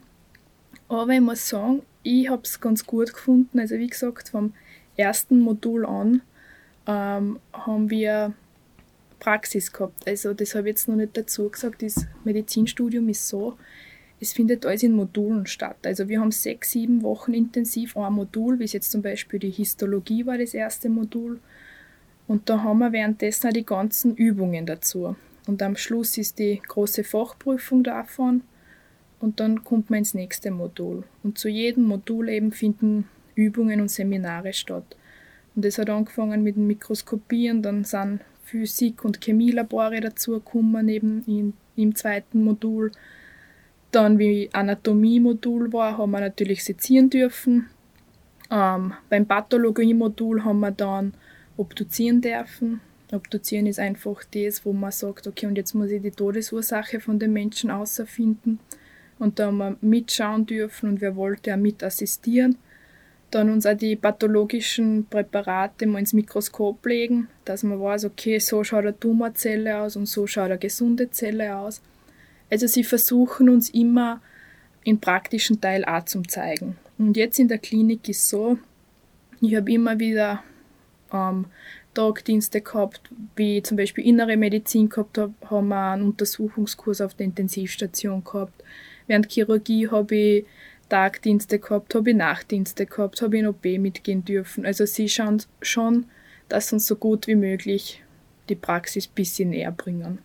Aber 0.88 1.12
ich 1.12 1.20
muss 1.20 1.48
sagen, 1.48 1.82
ich 2.04 2.28
habe 2.28 2.42
es 2.44 2.60
ganz 2.60 2.86
gut 2.86 3.12
gefunden. 3.12 3.58
Also 3.58 3.76
wie 3.76 3.88
gesagt, 3.88 4.28
vom 4.28 4.54
ersten 4.96 5.40
Modul 5.40 5.84
an 5.84 6.22
ähm, 6.86 7.40
haben 7.52 7.90
wir 7.90 8.32
Praxis 9.18 9.72
gehabt. 9.72 10.06
Also 10.06 10.34
das 10.34 10.54
habe 10.54 10.68
ich 10.68 10.72
jetzt 10.72 10.88
noch 10.88 10.94
nicht 10.94 11.16
dazu 11.16 11.48
gesagt. 11.48 11.82
Das 11.82 12.06
Medizinstudium 12.22 13.08
ist 13.08 13.28
so, 13.28 13.58
es 14.20 14.32
findet 14.32 14.64
alles 14.64 14.84
in 14.84 14.92
Modulen 14.92 15.46
statt. 15.46 15.78
Also 15.84 16.08
wir 16.08 16.20
haben 16.20 16.30
sechs, 16.30 16.70
sieben 16.70 17.02
Wochen 17.02 17.34
intensiv 17.34 17.96
ein 17.96 18.12
Modul, 18.12 18.60
wie 18.60 18.64
es 18.64 18.72
jetzt 18.72 18.92
zum 18.92 19.02
Beispiel 19.02 19.40
die 19.40 19.50
Histologie 19.50 20.24
war, 20.26 20.38
das 20.38 20.54
erste 20.54 20.88
Modul. 20.88 21.40
Und 22.28 22.48
da 22.48 22.62
haben 22.62 22.78
wir 22.78 22.92
währenddessen 22.92 23.48
auch 23.48 23.52
die 23.52 23.66
ganzen 23.66 24.16
Übungen 24.16 24.66
dazu. 24.66 25.16
Und 25.46 25.62
am 25.62 25.76
Schluss 25.76 26.18
ist 26.18 26.38
die 26.38 26.60
große 26.66 27.04
Fachprüfung 27.04 27.84
davon 27.84 28.42
und 29.20 29.40
dann 29.40 29.64
kommt 29.64 29.90
man 29.90 30.00
ins 30.00 30.14
nächste 30.14 30.50
Modul. 30.50 31.04
Und 31.22 31.38
zu 31.38 31.48
jedem 31.48 31.84
Modul 31.84 32.28
eben 32.28 32.52
finden 32.52 33.08
Übungen 33.34 33.80
und 33.80 33.90
Seminare 33.90 34.52
statt. 34.52 34.96
Und 35.54 35.64
das 35.64 35.78
hat 35.78 35.88
angefangen 35.88 36.42
mit 36.42 36.56
dem 36.56 36.66
Mikroskopieren, 36.66 37.62
dann 37.62 37.84
sind 37.84 38.20
Physik- 38.44 39.04
und 39.04 39.24
Chemielabore 39.24 40.00
dazugekommen, 40.00 40.88
eben 40.88 41.24
in, 41.26 41.54
im 41.76 41.94
zweiten 41.94 42.44
Modul. 42.44 42.92
Dann, 43.90 44.18
wie 44.18 44.50
Anatomie-Modul 44.52 45.72
war, 45.72 45.98
haben 45.98 46.10
wir 46.10 46.20
natürlich 46.20 46.64
sezieren 46.64 47.08
dürfen. 47.08 47.66
Ähm, 48.50 48.92
beim 49.08 49.26
Pathologie-Modul 49.26 50.44
haben 50.44 50.60
wir 50.60 50.70
dann 50.70 51.14
obduzieren 51.56 52.20
dürfen. 52.20 52.80
Obduzieren 53.12 53.66
ist 53.66 53.78
einfach 53.78 54.24
das, 54.24 54.64
wo 54.64 54.72
man 54.72 54.90
sagt, 54.90 55.26
okay, 55.26 55.46
und 55.46 55.56
jetzt 55.56 55.74
muss 55.74 55.90
ich 55.90 56.02
die 56.02 56.10
Todesursache 56.10 57.00
von 57.00 57.18
den 57.18 57.32
Menschen 57.32 57.70
außerfinden. 57.70 58.58
Und 59.18 59.38
da 59.38 59.46
haben 59.46 59.58
wir 59.58 59.76
mitschauen 59.80 60.44
dürfen 60.46 60.90
und 60.90 61.00
wir 61.00 61.16
wollten 61.16 61.52
auch 61.52 61.56
mit 61.56 61.82
assistieren. 61.82 62.58
Dann 63.30 63.50
uns 63.50 63.66
auch 63.66 63.76
die 63.76 63.96
pathologischen 63.96 65.06
Präparate 65.06 65.86
mal 65.86 66.00
ins 66.00 66.12
Mikroskop 66.12 66.84
legen, 66.86 67.28
dass 67.44 67.62
man 67.62 67.80
weiß, 67.80 68.04
okay, 68.04 68.38
so 68.38 68.62
schaut 68.62 68.84
eine 68.84 68.98
Tumorzelle 68.98 69.78
aus 69.78 69.96
und 69.96 70.06
so 70.06 70.26
schaut 70.26 70.46
eine 70.46 70.58
gesunde 70.58 71.10
Zelle 71.10 71.56
aus. 71.56 71.80
Also 72.50 72.66
sie 72.66 72.84
versuchen 72.84 73.48
uns 73.48 73.70
immer 73.70 74.20
im 74.84 75.00
praktischen 75.00 75.60
Teil 75.60 75.84
auch 75.84 76.04
zu 76.04 76.22
zeigen. 76.22 76.76
Und 76.98 77.16
jetzt 77.16 77.38
in 77.38 77.48
der 77.48 77.58
Klinik 77.58 78.08
ist 78.08 78.28
so, 78.28 78.58
ich 79.40 79.54
habe 79.56 79.72
immer 79.72 79.98
wieder 79.98 80.42
ähm, 81.12 81.46
Tagdienste 81.94 82.60
gehabt, 82.60 83.00
wie 83.36 83.62
zum 83.62 83.76
Beispiel 83.76 84.04
innere 84.06 84.36
Medizin 84.36 84.88
gehabt 84.88 85.18
habe, 85.18 85.32
haben 85.48 85.68
wir 85.68 85.92
einen 85.92 86.02
Untersuchungskurs 86.02 87.00
auf 87.00 87.14
der 87.14 87.26
Intensivstation 87.26 88.22
gehabt. 88.22 88.62
Während 89.06 89.32
Chirurgie 89.32 89.88
habe 89.88 90.14
ich 90.14 90.46
Tagdienste 90.88 91.58
gehabt, 91.58 91.94
habe 91.94 92.10
ich 92.10 92.16
Nachtdienste 92.16 92.86
gehabt, 92.86 93.20
habe 93.22 93.36
ich 93.36 93.42
in 93.42 93.48
OP 93.48 93.64
mitgehen 93.64 94.24
dürfen. 94.24 94.66
Also 94.66 94.84
sie 94.86 95.08
schauen 95.08 95.42
schon, 95.62 96.06
dass 96.48 96.72
uns 96.72 96.86
so 96.86 96.96
gut 96.96 97.26
wie 97.26 97.34
möglich 97.34 98.02
die 98.48 98.54
Praxis 98.54 99.08
ein 99.08 99.14
bisschen 99.14 99.50
näher 99.50 99.72
bringen. 99.72 100.18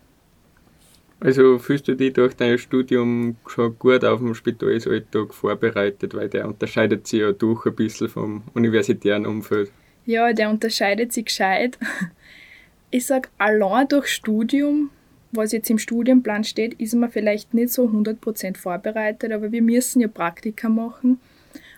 Also 1.18 1.58
fühlst 1.58 1.86
du 1.86 1.94
dich 1.94 2.12
durch 2.12 2.34
dein 2.34 2.58
Studium 2.58 3.36
schon 3.46 3.78
gut 3.78 4.04
auf 4.04 4.18
dem 4.18 4.34
Spitalsalltag 4.34 5.32
vorbereitet, 5.32 6.14
weil 6.14 6.28
der 6.28 6.48
unterscheidet 6.48 7.06
sich 7.06 7.20
ja 7.20 7.30
durch 7.30 7.64
ein 7.64 7.76
bisschen 7.76 8.08
vom 8.08 8.42
universitären 8.54 9.24
Umfeld. 9.24 9.70
Ja, 10.04 10.32
der 10.32 10.50
unterscheidet 10.50 11.12
sich 11.12 11.26
gescheit. 11.26 11.78
Ich 12.94 13.06
sage, 13.06 13.30
allein 13.38 13.88
durch 13.88 14.08
Studium, 14.08 14.90
was 15.30 15.52
jetzt 15.52 15.70
im 15.70 15.78
Studienplan 15.78 16.44
steht, 16.44 16.74
ist 16.74 16.94
man 16.94 17.10
vielleicht 17.10 17.54
nicht 17.54 17.72
so 17.72 17.86
100% 17.86 18.58
vorbereitet, 18.58 19.32
aber 19.32 19.50
wir 19.50 19.62
müssen 19.62 20.00
ja 20.00 20.08
Praktika 20.08 20.68
machen. 20.68 21.18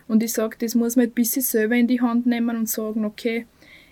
Und 0.07 0.23
ich 0.23 0.33
sage, 0.33 0.57
das 0.59 0.75
muss 0.75 0.97
man 0.97 1.05
ein 1.05 1.11
bisschen 1.11 1.41
selber 1.41 1.75
in 1.75 1.87
die 1.87 2.01
Hand 2.01 2.25
nehmen 2.25 2.57
und 2.57 2.69
sagen, 2.69 3.05
okay, 3.05 3.45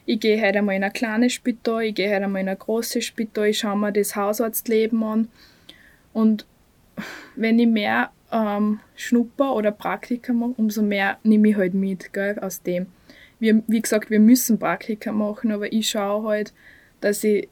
ich 0.06 0.20
gehe 0.20 0.46
heute 0.46 0.60
einmal 0.60 0.76
in 0.76 0.84
ein 0.84 0.92
kleines 0.92 1.32
Spital, 1.32 1.84
ich 1.84 1.96
gehe 1.96 2.14
heute 2.14 2.26
einmal 2.26 2.42
in 2.42 2.50
ein 2.50 2.60
großes 2.60 3.06
Spital, 3.06 3.48
ich 3.48 3.60
schaue 3.60 3.78
mir 3.78 3.94
das 3.94 4.16
Hausarztleben 4.16 5.02
an. 5.02 5.30
Und 6.12 6.46
wenn 7.36 7.58
ich 7.58 7.68
mehr 7.68 8.12
ähm, 8.32 8.80
Schnupper 8.96 9.56
oder 9.56 9.72
Praktika 9.72 10.34
mache, 10.34 10.56
umso 10.58 10.82
mehr 10.82 11.18
nehme 11.24 11.50
ich 11.50 11.56
halt 11.56 11.74
mit 11.74 12.12
gell, 12.12 12.38
aus 12.40 12.62
dem 12.62 12.88
wir, 13.44 13.62
wie 13.68 13.82
gesagt, 13.82 14.10
wir 14.10 14.22
müssen 14.22 14.58
Praktika 14.58 15.12
machen, 15.12 15.52
aber 15.52 15.72
ich 15.72 15.90
schaue 15.90 16.30
halt, 16.30 16.54
dass 17.02 17.24
ich 17.24 17.50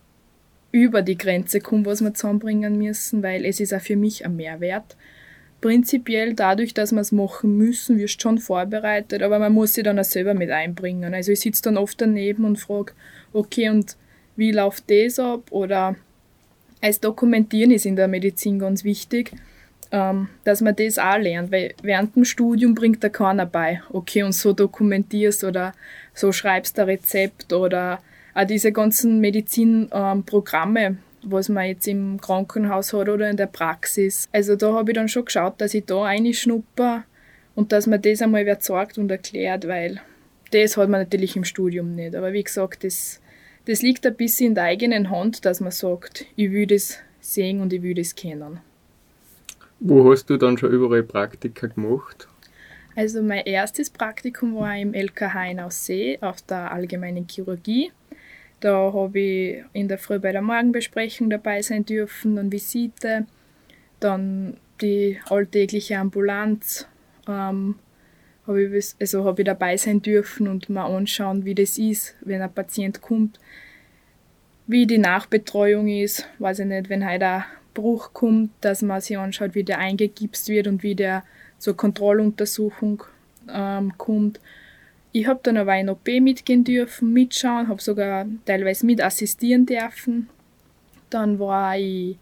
über 0.72 1.02
die 1.02 1.18
Grenze 1.18 1.60
komme, 1.60 1.86
was 1.86 2.02
wir 2.02 2.14
zusammenbringen 2.14 2.78
müssen, 2.78 3.22
weil 3.22 3.46
es 3.46 3.60
ist 3.60 3.74
auch 3.74 3.82
für 3.82 3.98
mich 3.98 4.26
ein 4.26 4.38
Mehrwert. 4.38 4.96
Prinzipiell 5.60 6.34
dadurch, 6.34 6.74
dass 6.74 6.94
wir 6.94 7.02
es 7.02 7.12
machen 7.12 7.58
müssen, 7.58 8.00
wirst 8.00 8.22
schon 8.22 8.40
vorbereitet, 8.40 9.22
aber 9.22 9.38
man 9.38 9.52
muss 9.52 9.74
sich 9.74 9.84
dann 9.84 10.00
auch 10.00 10.06
selber 10.06 10.34
mit 10.34 10.50
einbringen. 10.50 11.14
Also 11.14 11.34
ich 11.34 11.42
sitze 11.42 11.64
dann 11.64 11.78
oft 11.78 12.00
daneben 12.00 12.46
und 12.46 12.58
frage, 12.58 12.94
okay, 13.34 13.70
und 13.70 13.98
wie 14.38 14.54
läuft 14.54 14.90
das 14.90 15.20
ab 15.20 15.52
oder 15.52 15.98
als 16.80 17.02
Dokumentieren 17.02 17.72
ist 17.72 17.86
in 17.86 17.98
der 17.98 18.08
Medizin 18.08 18.60
ganz 18.60 18.86
wichtig, 18.86 19.34
ähm, 19.92 20.30
dass 20.44 20.62
man 20.62 20.76
das 20.76 20.98
auch 20.98 21.18
lernt, 21.18 21.52
weil 21.52 21.74
während 21.84 22.16
dem 22.16 22.26
Studium 22.26 22.76
bringt 22.76 23.04
da 23.04 23.10
keiner 23.10 23.46
bei, 23.46 23.82
okay, 23.92 24.24
und 24.24 24.34
so 24.34 24.54
dokumentierst 24.54 25.44
oder 25.44 25.74
so 26.14 26.32
schreibst 26.32 26.80
ein 26.80 26.86
Rezept 26.86 27.52
oder 27.54 28.02
auch 28.34 28.46
diese 28.46 28.72
ganzen 28.72 29.20
Medizinprogramme, 29.20 30.86
ähm, 30.86 30.98
was 31.24 31.50
man 31.50 31.66
jetzt 31.66 31.88
im 31.88 32.20
Krankenhaus 32.20 32.94
hat 32.94 33.10
oder 33.10 33.30
in 33.30 33.38
der 33.38 33.48
Praxis. 33.48 34.28
Also 34.32 34.56
da 34.56 34.74
habe 34.74 34.92
ich 34.92 34.96
dann 34.96 35.10
schon 35.10 35.26
geschaut, 35.26 35.60
dass 35.60 35.74
ich 35.74 35.86
da 35.86 36.02
reinschnupper 36.04 37.04
und 37.54 37.72
dass 37.72 37.86
man 37.86 38.02
das 38.02 38.22
einmal 38.22 38.46
sagt 38.62 38.98
und 38.98 39.12
erklärt, 39.12 39.68
weil 39.68 40.00
das 40.52 40.78
hat 40.78 40.90
man 40.90 41.02
natürlich 41.02 41.36
im 41.36 41.44
Studium 41.44 41.96
nicht. 41.96 42.16
Aber 42.16 42.34
wie 42.34 42.44
gesagt, 42.44 42.84
das, 42.84 43.22
das 43.66 43.82
liegt 43.82 44.06
ein 44.06 44.16
bisschen 44.16 44.48
in 44.48 44.56
der 44.56 44.66
eigenen 44.66 45.10
Hand, 45.10 45.46
dass 45.46 45.60
man 45.60 45.72
sagt, 45.72 46.26
ich 46.36 46.52
will 46.52 46.66
das 46.66 46.98
sehen 47.20 47.62
und 47.62 47.74
ich 47.74 47.82
will 47.84 47.94
das 47.94 48.16
kennen. 48.16 48.60
Wo 49.84 50.12
hast 50.12 50.30
du 50.30 50.38
dann 50.38 50.60
schon 50.60 50.72
überall 50.72 51.02
Praktika 51.02 51.66
gemacht? 51.66 52.28
Also 52.96 53.24
mein 53.24 53.46
erstes 53.46 53.90
Praktikum 53.90 54.56
war 54.56 54.78
im 54.78 54.94
LKH 54.94 55.50
in 55.50 55.60
Aussee 55.60 56.20
auf 56.22 56.44
der 56.44 56.72
allgemeinen 56.72 57.28
Chirurgie. 57.28 57.92
Da 58.60 58.94
habe 58.94 59.20
ich 59.20 59.64
in 59.74 59.88
der 59.88 59.98
Früh 59.98 60.20
bei 60.20 60.34
der 60.34 60.44
Morgenbesprechung 60.44 61.32
dabei 61.32 61.64
sein 61.64 61.84
dürfen 61.84 62.38
und 62.38 62.52
Visite. 62.52 63.26
Dann 64.00 64.58
die 64.82 65.18
alltägliche 65.28 65.98
Ambulanz 65.98 66.88
ähm, 67.28 67.74
habe 68.46 68.78
ich, 68.78 68.96
also 69.00 69.26
hab 69.26 69.40
ich 69.40 69.46
dabei 69.46 69.78
sein 69.78 70.04
dürfen 70.04 70.48
und 70.48 70.70
mal 70.70 70.96
anschauen, 70.96 71.44
wie 71.44 71.56
das 71.56 71.80
ist, 71.80 72.16
wenn 72.22 72.44
ein 72.44 72.54
Patient 72.54 73.02
kommt, 73.02 73.40
wie 74.68 74.86
die 74.86 75.00
Nachbetreuung 75.00 75.88
ist, 75.88 76.30
weiß 76.38 76.60
ich 76.60 76.68
nicht, 76.68 76.90
wenn 76.90 77.10
heute 77.10 77.26
ein 77.26 77.44
Bruch 77.74 78.14
kommt, 78.14 78.52
dass 78.62 78.82
man 78.82 79.02
sich 79.02 79.18
anschaut, 79.18 79.56
wie 79.56 79.64
der 79.64 79.80
eingegipst 79.80 80.50
wird 80.50 80.68
und 80.68 80.84
wie 80.84 80.96
der 80.96 81.24
zur 81.58 81.78
Kontrolluntersuchung 81.78 83.04
ähm, 83.50 83.98
kommt. 83.98 84.40
Ich 85.14 85.28
habe 85.28 85.42
dann 85.44 85.58
aber 85.58 85.74
ein 85.74 85.90
OP 85.90 86.08
mitgehen 86.08 86.64
dürfen, 86.64 87.12
mitschauen, 87.12 87.68
habe 87.68 87.82
sogar 87.82 88.26
teilweise 88.46 88.86
mit 88.86 89.02
assistieren 89.02 89.66
dürfen. 89.66 90.30
Dann 91.10 91.38
war 91.38 91.78
ich 91.78 92.18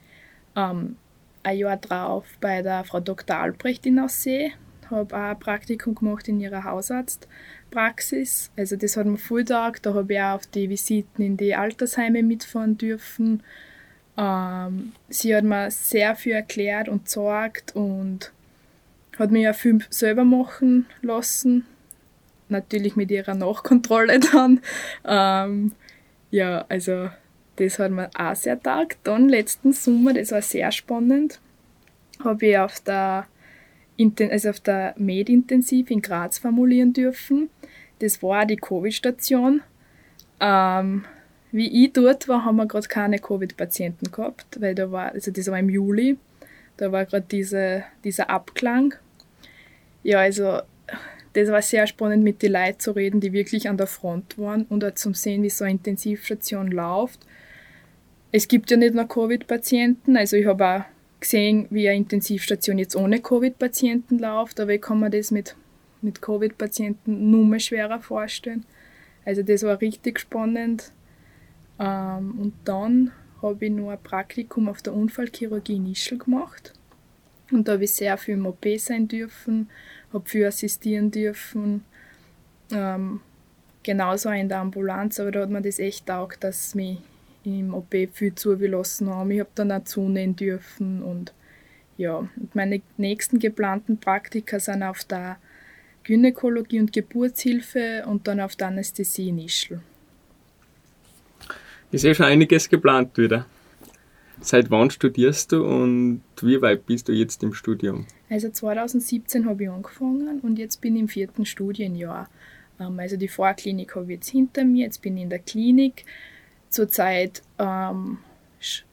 ähm, 0.56 0.96
ein 1.44 1.58
Jahr 1.58 1.78
drauf 1.78 2.26
bei 2.42 2.62
der 2.62 2.84
Frau 2.84 3.00
Dr. 3.00 3.38
Albrecht 3.38 3.86
in 3.86 4.00
Aussee, 4.00 4.54
habe 4.90 5.16
auch 5.16 5.20
ein 5.20 5.40
Praktikum 5.40 5.94
gemacht 5.94 6.28
in 6.28 6.40
ihrer 6.40 6.64
Hausarztpraxis. 6.64 8.52
Also 8.58 8.76
das 8.76 8.98
hat 8.98 9.06
mir 9.06 9.18
voll 9.18 9.46
taugt. 9.46 9.86
Da 9.86 9.94
habe 9.94 10.14
ich 10.14 10.20
auch 10.20 10.36
auf 10.36 10.48
die 10.48 10.70
Visiten 10.70 11.24
in 11.24 11.38
die 11.38 11.54
Altersheime 11.54 12.24
mitfahren 12.24 12.78
dürfen. 12.78 13.44
Ähm, 14.20 14.92
sie 15.08 15.34
hat 15.34 15.46
mir 15.46 15.72
sehr 15.72 16.14
viel 16.16 16.34
erklärt 16.34 16.90
und 16.90 17.06
gezeigt 17.06 17.74
und 17.74 18.34
hat 19.18 19.32
mir 19.32 19.42
ja 19.42 19.54
viel 19.54 19.80
selber 19.90 20.26
machen 20.26 20.88
lassen. 21.02 21.66
Natürlich 22.50 22.98
mit 22.98 23.12
ihrer 23.12 23.34
Nachkontrolle 23.34 24.20
dann. 24.34 24.60
Ähm, 25.06 25.72
ja, 26.32 26.66
also 26.68 27.10
das 27.56 27.80
hat 27.80 27.92
mir 27.92 28.10
auch 28.14 28.36
sehr 28.36 28.62
taugt. 28.62 28.98
Dann 29.04 29.30
letzten 29.30 29.72
Sommer, 29.72 30.14
das 30.14 30.32
war 30.32 30.42
sehr 30.42 30.72
spannend, 30.74 31.40
habe 32.24 32.46
ich 32.46 32.58
auf 32.58 32.80
der 32.82 33.28
also 34.32 34.52
der 34.66 34.96
Medintensiv 34.98 35.92
in 35.92 36.02
Graz 36.02 36.40
formulieren 36.40 36.94
dürfen. 36.94 37.50
Das 38.00 38.24
war 38.24 38.46
die 38.46 38.56
Covid-Station. 38.56 39.62
Ähm, 40.40 41.04
wie 41.52 41.86
ich 41.86 41.94
dort 41.94 42.28
war, 42.28 42.46
haben 42.46 42.58
wir 42.58 42.68
gerade 42.68 42.88
keine 42.88 43.20
Covid-Patienten 43.20 44.12
gehabt, 44.12 44.62
weil 44.62 44.76
da 44.76 44.92
war, 44.92 45.12
also 45.14 45.32
das 45.32 45.48
war 45.48 45.60
im 45.60 45.70
Juli, 45.70 46.18
da 46.78 46.92
war 46.92 47.06
gerade 47.06 47.26
diese, 47.30 47.84
dieser 48.04 48.30
Abklang. 48.30 48.94
Ja, 50.04 50.20
also 50.20 50.60
das 51.34 51.50
war 51.50 51.62
sehr 51.62 51.88
spannend, 51.88 52.24
mit 52.24 52.42
den 52.42 52.54
Leuten 52.54 52.80
zu 52.80 52.92
reden, 52.92 53.20
die 53.20 53.34
wirklich 53.34 53.70
an 53.70 53.78
der 53.78 53.88
Front 53.88 54.38
waren 54.38 54.64
und 54.64 54.84
auch 54.84 54.94
zum 54.96 55.14
sehen, 55.14 55.44
wie 55.44 55.50
so 55.50 55.64
eine 55.64 55.74
Intensivstation 55.74 56.72
läuft. 56.72 57.20
Es 58.32 58.48
gibt 58.48 58.70
ja 58.72 58.78
nicht 58.78 58.94
nur 58.94 59.08
Covid-Patienten, 59.08 60.18
also 60.18 60.38
ich 60.38 60.46
habe 60.46 60.66
auch 60.66 60.82
gesehen, 61.20 61.68
wie 61.70 61.90
eine 61.90 61.98
Intensivstation 61.98 62.78
jetzt 62.78 62.96
ohne 62.96 63.20
Covid-Patienten 63.20 64.20
läuft, 64.20 64.60
aber 64.60 64.74
ich 64.74 64.82
kann 64.82 65.00
mir 65.00 65.10
das 65.10 65.32
mit, 65.32 65.56
mit 66.02 66.22
Covid-Patienten 66.22 67.32
nur 67.32 67.46
mehr 67.46 67.60
schwerer 67.60 68.00
vorstellen. 68.00 68.66
Also 69.26 69.44
das 69.44 69.64
war 69.64 69.82
richtig 69.82 70.20
spannend. 70.20 70.92
Ähm, 71.80 72.40
und 72.40 72.54
dann 72.66 73.12
habe 73.42 73.66
ich 73.66 73.72
noch 73.72 73.90
ein 73.90 74.04
Praktikum 74.04 74.68
auf 74.70 74.82
der 74.82 74.94
Unfallchirurgie 74.94 75.78
in 75.78 75.92
Ischl 75.92 76.18
gemacht. 76.18 76.74
Und 77.52 77.68
da 77.68 77.74
habe 77.74 77.86
ich 77.86 77.94
sehr 77.94 78.18
viel 78.18 78.36
im 78.36 78.46
OP 78.46 78.66
sein 78.78 79.08
dürfen, 79.08 79.70
habe 80.14 80.30
viel 80.30 80.46
assistieren 80.46 81.10
dürfen. 81.10 81.84
Ähm, 82.72 83.22
genauso 83.84 84.30
in 84.30 84.50
der 84.50 84.60
Ambulanz, 84.60 85.20
aber 85.20 85.32
da 85.32 85.42
hat 85.42 85.50
mir 85.50 85.62
das 85.62 85.80
echt 85.80 86.06
taugt, 86.06 86.44
dass 86.44 86.76
mich 86.76 87.00
im 87.44 87.74
OP 87.74 87.96
viel 88.14 88.36
zugelassen 88.36 89.10
haben. 89.10 89.32
Ich 89.32 89.40
habe 89.40 89.50
dann 89.56 89.72
auch 89.72 89.84
zunehmen 89.84 90.36
dürfen 90.36 91.02
und 91.02 91.34
ja, 91.98 92.18
und 92.18 92.56
meine 92.56 92.82
nächsten 92.98 93.40
geplanten 93.40 93.98
Praktika 93.98 94.60
sind 94.60 94.84
auf 94.84 95.04
der 95.04 95.38
Gynäkologie 96.04 96.80
und 96.80 96.94
Geburtshilfe 96.94 98.06
und 98.06 98.28
dann 98.28 98.40
auf 98.40 98.56
der 98.56 98.68
Anästhesie 98.68 99.30
in 99.30 99.40
Ischl. 99.40 99.82
Ist 101.92 102.04
ja 102.04 102.14
schon 102.14 102.28
einiges 102.28 102.70
geplant 102.70 103.18
wieder. 103.18 103.46
Seit 104.42 104.70
wann 104.70 104.92
studierst 104.92 105.52
du 105.52 105.66
und 105.66 106.22
wie 106.42 106.62
weit 106.62 106.86
bist 106.86 107.08
du 107.08 107.12
jetzt 107.12 107.42
im 107.44 107.54
Studium? 107.54 108.06
Also 108.30 108.50
2017 108.50 109.48
habe 109.48 109.64
ich 109.64 109.70
angefangen 109.70 110.40
und 110.42 110.60
jetzt 110.60 110.82
bin 110.82 110.96
ich 110.96 111.02
im 111.02 111.08
vierten 111.08 111.46
Studienjahr. 111.46 112.30
Ähm, 112.80 113.00
also 113.00 113.18
die 113.18 113.28
Vorklinik 113.28 113.96
habe 113.96 114.06
ich 114.06 114.20
jetzt 114.20 114.30
hinter 114.30 114.64
mir, 114.64 114.86
jetzt 114.86 115.02
bin 115.02 115.18
ich 115.18 115.24
in 115.24 115.30
der 115.30 115.40
Klinik 115.40 116.06
zurzeit, 116.70 117.42
ähm, 117.58 118.20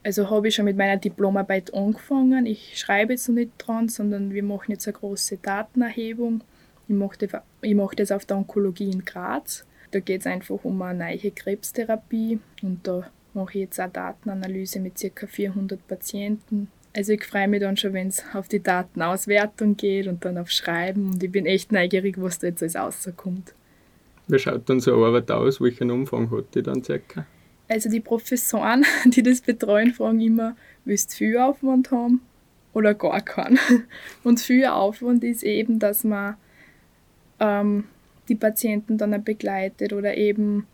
also 0.02 0.30
habe 0.30 0.48
ich 0.48 0.54
schon 0.54 0.64
mit 0.64 0.78
meiner 0.78 0.96
Diplomarbeit 0.96 1.74
angefangen. 1.74 2.46
Ich 2.46 2.78
schreibe 2.78 3.12
jetzt 3.12 3.28
noch 3.28 3.34
nicht 3.34 3.52
dran, 3.58 3.88
sondern 3.88 4.32
wir 4.32 4.42
machen 4.42 4.72
jetzt 4.72 4.88
eine 4.88 4.96
große 4.96 5.36
Datenerhebung. 5.36 6.42
Ich 6.88 7.74
mache 7.74 7.96
das 7.96 8.10
auf 8.10 8.24
der 8.24 8.38
Onkologie 8.38 8.90
in 8.90 9.04
Graz. 9.04 9.66
Da 9.90 10.00
geht 10.00 10.20
es 10.20 10.26
einfach 10.26 10.58
um 10.62 10.80
eine 10.82 11.04
neue 11.04 11.30
Krebstherapie 11.30 12.40
und 12.62 12.86
da 12.86 13.08
mache 13.34 13.50
ich 13.50 13.64
jetzt 13.64 13.80
eine 13.80 13.92
Datenanalyse 13.92 14.80
mit 14.80 14.94
ca. 15.14 15.26
400 15.26 15.86
Patienten. 15.86 16.68
Also 16.96 17.12
ich 17.12 17.24
freue 17.24 17.46
mich 17.46 17.60
dann 17.60 17.76
schon, 17.76 17.92
wenn 17.92 18.08
es 18.08 18.24
auf 18.32 18.48
die 18.48 18.62
Datenauswertung 18.62 19.76
geht 19.76 20.06
und 20.06 20.24
dann 20.24 20.38
auf 20.38 20.50
Schreiben 20.50 21.12
und 21.12 21.22
ich 21.22 21.30
bin 21.30 21.44
echt 21.44 21.70
neugierig, 21.70 22.16
was 22.18 22.38
da 22.38 22.46
jetzt 22.46 22.62
alles 22.62 23.06
rauskommt. 23.06 23.54
Wie 24.28 24.38
schaut 24.38 24.68
dann 24.68 24.80
so 24.80 24.94
eine 24.94 25.04
Arbeit 25.04 25.30
aus? 25.30 25.60
Welchen 25.60 25.90
Umfang 25.90 26.30
hat 26.30 26.54
die 26.54 26.62
dann 26.62 26.82
circa? 26.82 27.26
Also 27.68 27.90
die 27.90 28.00
Professoren, 28.00 28.84
die 29.04 29.22
das 29.22 29.40
betreuen, 29.40 29.92
fragen 29.92 30.20
immer, 30.20 30.56
willst 30.84 31.12
du 31.12 31.16
viel 31.16 31.38
Aufwand 31.38 31.90
haben 31.90 32.22
oder 32.72 32.94
gar 32.94 33.20
keinen? 33.20 33.58
Und 34.24 34.40
viel 34.40 34.64
Aufwand 34.66 35.22
ist 35.22 35.42
eben, 35.42 35.78
dass 35.78 36.02
man 36.02 36.36
ähm, 37.40 37.84
die 38.28 38.34
Patienten 38.34 38.98
dann 38.98 39.22
begleitet 39.22 39.92
oder 39.92 40.16
eben 40.16 40.66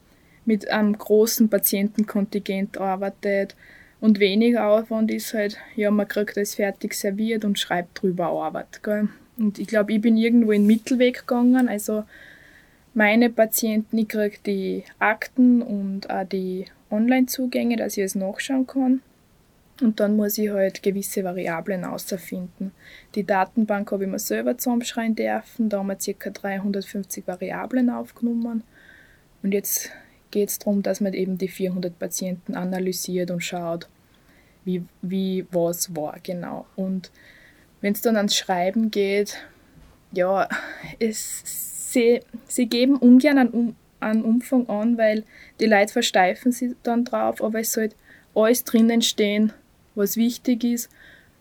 mit 0.44 0.70
einem 0.70 0.96
großen 0.96 1.48
Patientenkontingent 1.48 2.78
arbeitet. 2.78 3.54
Und 4.00 4.18
weniger 4.18 4.66
Aufwand 4.66 5.10
ist 5.12 5.32
halt, 5.32 5.58
ja, 5.76 5.90
man 5.90 6.08
kriegt 6.08 6.36
das 6.36 6.56
fertig 6.56 6.94
serviert 6.94 7.44
und 7.44 7.58
schreibt 7.58 8.02
drüber 8.02 8.26
Arbeit. 8.26 8.82
Gell? 8.82 9.08
Und 9.38 9.58
ich 9.58 9.68
glaube, 9.68 9.92
ich 9.92 10.00
bin 10.00 10.16
irgendwo 10.16 10.52
in 10.52 10.62
den 10.62 10.66
Mittelweg 10.66 11.20
gegangen. 11.20 11.68
Also 11.68 12.04
meine 12.94 13.30
Patienten, 13.30 13.98
ich 13.98 14.08
kriege 14.08 14.38
die 14.44 14.84
Akten 14.98 15.62
und 15.62 16.10
auch 16.10 16.26
die 16.26 16.66
Online-Zugänge, 16.90 17.76
dass 17.76 17.96
ich 17.96 18.04
es 18.04 18.14
nachschauen 18.14 18.66
kann. 18.66 19.02
Und 19.82 20.00
dann 20.00 20.16
muss 20.16 20.38
ich 20.38 20.50
halt 20.50 20.82
gewisse 20.82 21.24
Variablen 21.24 21.84
außerfinden. 21.84 22.70
Die 23.14 23.24
Datenbank 23.24 23.90
habe 23.90 24.04
ich 24.04 24.10
mir 24.10 24.18
selber 24.18 24.56
zusammenschreiben 24.56 25.16
dürfen. 25.16 25.68
Da 25.68 25.78
haben 25.78 25.88
wir 25.88 26.14
ca. 26.14 26.30
350 26.30 27.26
Variablen 27.26 27.90
aufgenommen. 27.90 28.62
Und 29.42 29.52
jetzt 29.52 29.90
geht 30.30 30.48
es 30.48 30.58
darum, 30.58 30.82
dass 30.82 31.00
man 31.00 31.14
eben 31.14 31.36
die 31.36 31.48
400 31.48 31.98
Patienten 31.98 32.54
analysiert 32.54 33.30
und 33.30 33.42
schaut, 33.42 33.88
wie, 34.64 34.84
wie 35.02 35.46
was 35.50 35.94
war 35.96 36.18
genau. 36.22 36.66
Und 36.76 37.10
wenn 37.80 37.92
es 37.92 38.00
dann 38.00 38.16
ans 38.16 38.36
Schreiben 38.36 38.90
geht, 38.92 39.38
ja, 40.12 40.48
es, 41.00 41.92
sie, 41.92 42.20
sie 42.46 42.66
geben 42.66 42.96
ungern 42.96 43.38
einen 43.38 43.76
an 44.02 44.22
Umfang 44.22 44.68
an, 44.68 44.98
weil 44.98 45.24
die 45.60 45.66
Leute 45.66 45.92
versteifen 45.92 46.52
sich 46.52 46.72
dann 46.82 47.04
drauf, 47.04 47.42
aber 47.42 47.60
es 47.60 47.72
sollte 47.72 47.96
alles 48.34 48.64
drinnen 48.64 49.00
stehen, 49.02 49.52
was 49.94 50.16
wichtig 50.16 50.64
ist, 50.64 50.90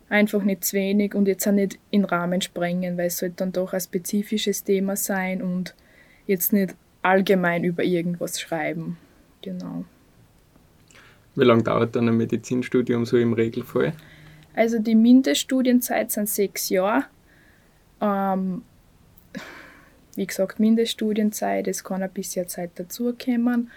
einfach 0.08 0.42
nicht 0.42 0.64
zu 0.64 0.76
wenig 0.76 1.14
und 1.14 1.26
jetzt 1.26 1.46
auch 1.46 1.52
nicht 1.52 1.78
in 1.90 2.04
Rahmen 2.04 2.40
sprengen, 2.40 2.98
weil 2.98 3.06
es 3.06 3.18
sollte 3.18 3.36
dann 3.36 3.52
doch 3.52 3.72
ein 3.72 3.80
spezifisches 3.80 4.64
Thema 4.64 4.96
sein 4.96 5.42
und 5.42 5.74
jetzt 6.26 6.52
nicht 6.52 6.74
allgemein 7.02 7.64
über 7.64 7.82
irgendwas 7.82 8.40
schreiben. 8.40 8.98
Genau. 9.42 9.84
Wie 11.34 11.44
lange 11.44 11.62
dauert 11.62 11.96
dann 11.96 12.08
ein 12.08 12.16
Medizinstudium 12.16 13.06
so 13.06 13.16
im 13.16 13.32
Regelfall? 13.32 13.94
Also 14.54 14.78
die 14.78 14.94
Mindeststudienzeit 14.94 16.10
sind 16.10 16.28
sechs 16.28 16.68
Jahre. 16.68 17.06
Ähm, 18.00 18.62
wie 20.14 20.26
gesagt, 20.26 20.60
Mindeststudienzeit, 20.60 21.66
es 21.68 21.82
kann 21.82 22.02
ein 22.02 22.10
bisschen 22.10 22.48
Zeit 22.48 22.72
dazukommen. 22.74 23.70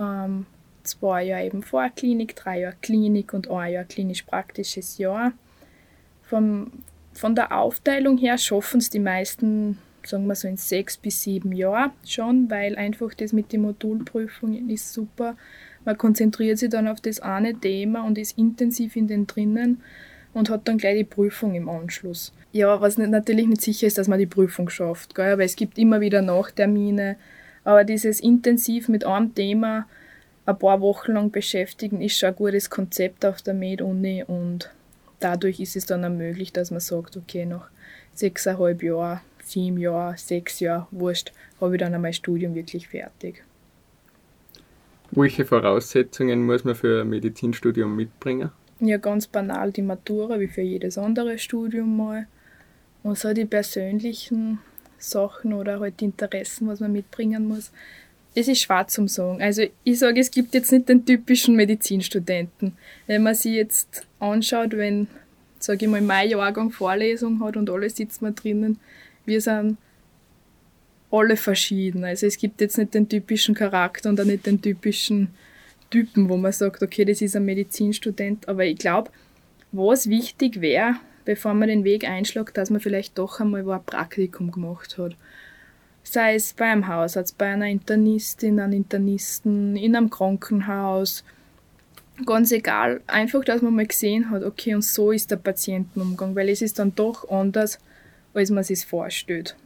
Ähm, 0.00 0.46
zwei 0.84 1.24
Jahre 1.24 1.46
eben 1.46 1.62
Vorklinik, 1.62 2.36
drei 2.36 2.60
Jahre 2.60 2.76
Klinik 2.80 3.34
und 3.34 3.50
ein 3.50 3.72
Jahr 3.72 3.84
klinisch-praktisches 3.84 4.98
Jahr. 4.98 5.32
Vom, 6.22 6.72
von 7.12 7.34
der 7.34 7.56
Aufteilung 7.56 8.18
her 8.18 8.38
schaffen 8.38 8.78
es 8.78 8.90
die 8.90 8.98
meisten, 8.98 9.78
sagen 10.04 10.26
wir 10.26 10.34
so, 10.34 10.48
in 10.48 10.56
sechs 10.56 10.96
bis 10.96 11.22
sieben 11.22 11.52
Jahren 11.52 11.92
schon, 12.06 12.50
weil 12.50 12.76
einfach 12.76 13.14
das 13.14 13.32
mit 13.32 13.52
den 13.52 13.62
Modulprüfungen 13.62 14.70
ist 14.70 14.92
super. 14.92 15.36
Man 15.84 15.98
konzentriert 15.98 16.58
sich 16.58 16.70
dann 16.70 16.88
auf 16.88 17.00
das 17.00 17.20
eine 17.20 17.54
Thema 17.54 18.04
und 18.04 18.18
ist 18.18 18.38
intensiv 18.38 18.96
in 18.96 19.08
den 19.08 19.26
drinnen 19.26 19.82
und 20.32 20.48
hat 20.48 20.68
dann 20.68 20.78
gleich 20.78 20.96
die 20.96 21.04
Prüfung 21.04 21.54
im 21.54 21.68
Anschluss. 21.68 22.32
Ja, 22.52 22.80
was 22.80 22.98
natürlich 22.98 23.46
nicht 23.46 23.62
sicher 23.62 23.86
ist, 23.86 23.98
dass 23.98 24.08
man 24.08 24.18
die 24.18 24.26
Prüfung 24.26 24.68
schafft, 24.68 25.14
gell? 25.14 25.32
aber 25.32 25.44
es 25.44 25.56
gibt 25.56 25.78
immer 25.78 26.00
wieder 26.00 26.22
Nachtermine. 26.22 27.16
Aber 27.64 27.84
dieses 27.84 28.20
intensiv 28.20 28.88
mit 28.88 29.04
einem 29.04 29.34
Thema 29.34 29.86
ein 30.46 30.58
paar 30.58 30.80
Wochen 30.80 31.12
lang 31.12 31.30
beschäftigen, 31.30 32.00
ist 32.00 32.18
schon 32.18 32.30
ein 32.30 32.36
gutes 32.36 32.70
Konzept 32.70 33.24
auf 33.24 33.42
der 33.42 33.54
Med-Uni 33.54 34.24
und 34.26 34.70
dadurch 35.20 35.60
ist 35.60 35.76
es 35.76 35.86
dann 35.86 36.04
auch 36.04 36.10
möglich, 36.10 36.52
dass 36.52 36.70
man 36.70 36.80
sagt, 36.80 37.16
okay, 37.16 37.46
nach 37.46 37.68
sechseinhalb 38.14 38.82
Jahren, 38.82 39.20
sieben 39.42 39.78
Jahren, 39.78 40.16
sechs 40.16 40.60
Jahren, 40.60 40.86
wurscht, 40.90 41.32
habe 41.60 41.76
ich 41.76 41.80
dann 41.80 41.94
einmal 41.94 42.12
Studium 42.12 42.54
wirklich 42.54 42.88
fertig. 42.88 43.44
Welche 45.12 45.44
Voraussetzungen 45.44 46.44
muss 46.44 46.64
man 46.64 46.74
für 46.74 47.02
ein 47.02 47.10
Medizinstudium 47.10 47.94
mitbringen? 47.94 48.50
Ja, 48.80 48.96
ganz 48.96 49.26
banal 49.26 49.70
die 49.70 49.82
Matura, 49.82 50.40
wie 50.40 50.48
für 50.48 50.62
jedes 50.62 50.98
andere 50.98 51.38
Studium 51.38 51.96
mal. 51.96 52.26
Und 53.02 53.18
so 53.18 53.32
die 53.32 53.44
persönlichen 53.44 54.58
Sachen 54.98 55.52
oder 55.52 55.80
halt 55.80 56.00
die 56.00 56.06
Interessen, 56.06 56.66
was 56.66 56.80
man 56.80 56.92
mitbringen 56.92 57.46
muss. 57.46 57.72
Es 58.34 58.48
ist 58.48 58.62
schwer 58.62 58.86
zum 58.86 59.08
sagen. 59.08 59.42
Also 59.42 59.64
ich 59.84 59.98
sage, 59.98 60.20
es 60.20 60.30
gibt 60.30 60.54
jetzt 60.54 60.72
nicht 60.72 60.88
den 60.88 61.04
typischen 61.04 61.54
Medizinstudenten. 61.54 62.76
Wenn 63.06 63.22
man 63.22 63.34
sich 63.34 63.52
jetzt 63.52 64.06
anschaut, 64.18 64.72
wenn, 64.72 65.06
sage 65.58 65.84
ich 65.84 65.90
mal, 65.90 66.00
mein 66.00 66.30
Jahrgang 66.30 66.70
Vorlesung 66.70 67.44
hat 67.44 67.56
und 67.56 67.68
alle 67.68 67.90
sitzen 67.90 68.24
wir 68.24 68.32
drinnen, 68.32 68.80
wir 69.26 69.40
sind 69.40 69.76
alle 71.10 71.36
verschieden. 71.36 72.04
Also 72.04 72.26
es 72.26 72.38
gibt 72.38 72.62
jetzt 72.62 72.78
nicht 72.78 72.94
den 72.94 73.08
typischen 73.08 73.54
Charakter 73.54 74.08
und 74.08 74.18
auch 74.18 74.24
nicht 74.24 74.46
den 74.46 74.62
typischen 74.62 75.28
Typen, 75.90 76.30
wo 76.30 76.38
man 76.38 76.52
sagt, 76.52 76.82
okay, 76.82 77.04
das 77.04 77.20
ist 77.20 77.36
ein 77.36 77.44
Medizinstudent. 77.44 78.48
Aber 78.48 78.64
ich 78.64 78.78
glaube, 78.78 79.10
was 79.72 80.08
wichtig 80.08 80.62
wäre, 80.62 80.96
bevor 81.26 81.52
man 81.52 81.68
den 81.68 81.84
Weg 81.84 82.08
einschlägt, 82.08 82.56
dass 82.56 82.70
man 82.70 82.80
vielleicht 82.80 83.18
doch 83.18 83.40
einmal 83.40 83.70
ein 83.70 83.84
Praktikum 83.84 84.50
gemacht 84.50 84.96
hat 84.96 85.16
sei 86.12 86.34
es 86.34 86.52
beim 86.52 86.88
Hausarzt, 86.88 87.38
bei 87.38 87.46
einer 87.46 87.68
Internistin, 87.68 88.60
einem 88.60 88.74
Internisten, 88.74 89.76
in 89.76 89.96
einem 89.96 90.10
Krankenhaus, 90.10 91.24
ganz 92.26 92.52
egal, 92.52 93.00
einfach, 93.06 93.44
dass 93.44 93.62
man 93.62 93.74
mal 93.74 93.86
gesehen 93.86 94.30
hat, 94.30 94.42
okay, 94.42 94.74
und 94.74 94.84
so 94.84 95.10
ist 95.10 95.30
der 95.30 95.36
Patientenumgang, 95.36 96.36
weil 96.36 96.50
es 96.50 96.60
ist 96.60 96.78
dann 96.78 96.94
doch 96.94 97.30
anders, 97.30 97.78
als 98.34 98.50
man 98.50 98.62
sich 98.62 98.84
vorstellt. 98.84 99.56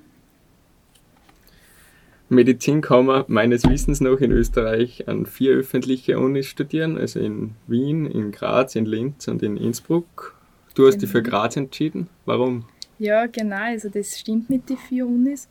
Medizin 2.29 2.81
kann 2.81 3.07
man 3.07 3.25
meines 3.29 3.69
Wissens 3.69 4.01
noch 4.01 4.21
in 4.21 4.33
Österreich 4.33 5.07
an 5.07 5.27
vier 5.27 5.53
öffentliche 5.53 6.19
Unis 6.19 6.47
studieren, 6.47 6.99
also 6.99 7.21
in 7.21 7.55
Wien, 7.69 8.07
in 8.07 8.33
Graz, 8.33 8.75
in 8.75 8.85
Linz 8.85 9.29
und 9.29 9.43
in 9.43 9.57
Innsbruck. 9.57 10.35
Du 10.75 10.87
hast 10.87 10.95
genau. 10.95 11.01
dich 11.03 11.11
für 11.11 11.23
Graz 11.23 11.57
entschieden. 11.57 12.09
Warum? 12.25 12.65
Ja, 12.99 13.27
genau, 13.27 13.57
also 13.57 13.89
das 13.89 14.19
stimmt 14.19 14.51
mit 14.51 14.69
den 14.69 14.77
vier 14.77 15.07
Unis. 15.07 15.49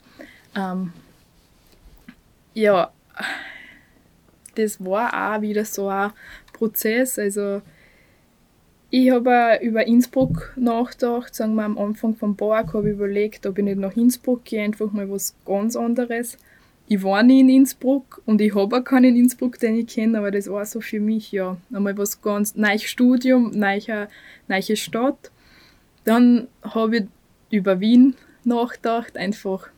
Ähm, 0.55 0.93
ja, 2.53 2.91
das 4.55 4.83
war 4.83 5.35
auch 5.35 5.41
wieder 5.41 5.65
so 5.65 5.89
ein 5.89 6.11
Prozess. 6.53 7.19
Also 7.19 7.61
ich 8.89 9.11
habe 9.11 9.59
über 9.61 9.85
Innsbruck 9.85 10.53
nachgedacht, 10.55 11.35
sagen 11.35 11.55
wir 11.55 11.63
am 11.63 11.77
Anfang 11.77 12.15
vom 12.15 12.37
Park 12.37 12.73
habe 12.73 12.89
ich 12.89 12.95
überlegt, 12.95 13.45
ob 13.45 13.57
ich 13.57 13.63
nicht 13.65 13.77
nach 13.77 13.95
Innsbruck 13.97 14.45
gehe, 14.45 14.63
einfach 14.63 14.91
mal 14.91 15.09
was 15.09 15.35
ganz 15.45 15.75
anderes. 15.75 16.37
Ich 16.87 17.03
war 17.03 17.23
nie 17.23 17.41
in 17.41 17.49
Innsbruck 17.49 18.21
und 18.25 18.39
ich 18.41 18.53
habe 18.53 18.77
auch 18.77 18.83
keinen 18.83 19.15
in 19.15 19.23
Innsbruck, 19.23 19.59
den 19.59 19.75
ich 19.75 19.87
kenne, 19.87 20.19
aber 20.19 20.31
das 20.31 20.49
war 20.49 20.65
so 20.65 20.81
für 20.81 20.99
mich 20.99 21.31
ja 21.31 21.57
einmal 21.73 21.97
was 21.97 22.21
ganz 22.21 22.55
neues 22.55 22.83
Studium, 22.83 23.51
neue, 23.51 24.07
neue 24.47 24.75
Stadt. 24.77 25.31
Dann 26.03 26.47
habe 26.61 26.97
ich 26.97 27.03
über 27.49 27.79
Wien 27.79 28.15
nachgedacht, 28.43 29.17
einfach 29.17 29.69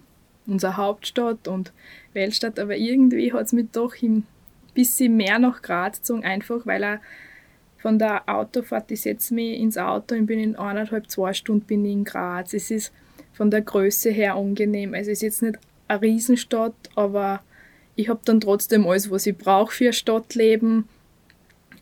unsere 0.48 0.78
Hauptstadt 0.78 1.48
und 1.48 1.72
Weltstadt, 2.14 2.60
aber 2.60 2.76
irgendwie 2.76 3.34
hat 3.34 3.46
es 3.46 3.54
mich 3.54 3.68
doch 3.72 3.94
ein 4.02 4.26
bisschen 4.74 5.18
mehr 5.18 5.40
nach 5.40 5.62
Graz 5.62 5.98
gezogen, 5.98 6.24
einfach 6.24 6.66
weil 6.66 6.84
er 6.84 7.02
von 7.78 8.00
der 8.00 8.28
Autofahrt, 8.28 8.92
ich 8.92 9.02
setze 9.02 9.34
mich 9.34 9.60
ins 9.60 9.78
Auto 9.78 10.16
und 10.16 10.26
bin 10.26 10.40
in 10.40 10.56
eineinhalb, 10.56 11.10
zwei 11.10 11.34
Stunden 11.34 11.66
bin 11.66 11.86
in 11.86 12.04
Graz. 12.04 12.54
Es 12.54 12.72
ist 12.72 12.92
von 13.34 13.52
der 13.52 13.62
Größe 13.62 14.10
her 14.10 14.36
angenehm. 14.36 14.94
Also 14.94 15.12
es 15.12 15.20
ist 15.20 15.22
jetzt 15.22 15.42
nicht 15.44 15.60
eine 15.88 16.02
Riesenstadt, 16.02 16.74
aber 16.96 17.42
ich 17.96 18.10
habe 18.10 18.20
dann 18.26 18.42
trotzdem 18.42 18.86
alles, 18.88 19.12
was 19.12 19.28
ich 19.28 19.38
brauche 19.38 19.72
für 19.72 19.88
ein 19.88 19.94
Stadtleben. 19.94 20.88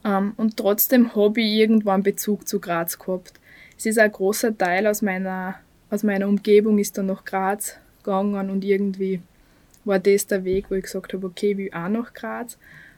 Ähm, 0.04 0.34
und 0.38 0.58
trotzdem 0.58 1.16
habe 1.16 1.42
ich 1.42 1.54
irgendwann 1.54 2.04
Bezug 2.04 2.48
zu 2.48 2.60
Graz 2.60 3.00
gehabt. 3.00 3.34
Es 3.78 3.86
ist 3.86 4.00
ein 4.00 4.12
großer 4.12 4.58
Teil 4.58 4.88
aus 4.88 5.02
meiner, 5.02 5.56
aus 5.90 6.04
meiner 6.04 6.28
Umgebung 6.28 6.78
ist 6.78 6.98
dann 6.98 7.08
nach 7.08 7.26
Graz 7.26 7.78
gegangen 8.06 8.50
und 8.50 8.64
irgendwie 8.64 9.20
war 9.84 10.00
das 10.00 10.28
der 10.28 10.44
Weg, 10.44 10.70
wo 10.70 10.76
ich 10.76 10.84
gesagt 10.84 11.14
habe, 11.14 11.28
okay, 11.28 11.52
ich 11.52 11.58
will 11.58 11.72
auch 11.74 11.90
nach 11.90 12.14
Graz. 12.14 12.58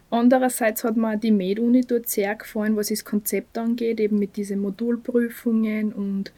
Andererseits 0.10 0.84
hat 0.84 0.96
mir 0.96 1.18
die 1.18 1.32
Med-Uni 1.32 1.82
dort 1.82 2.08
sehr 2.08 2.36
gefallen, 2.36 2.78
was 2.78 2.88
das 2.88 3.04
Konzept 3.04 3.58
angeht, 3.58 4.00
eben 4.00 4.20
mit 4.20 4.38
diesen 4.38 4.60
Modulprüfungen 4.60 5.92
und 5.92 6.32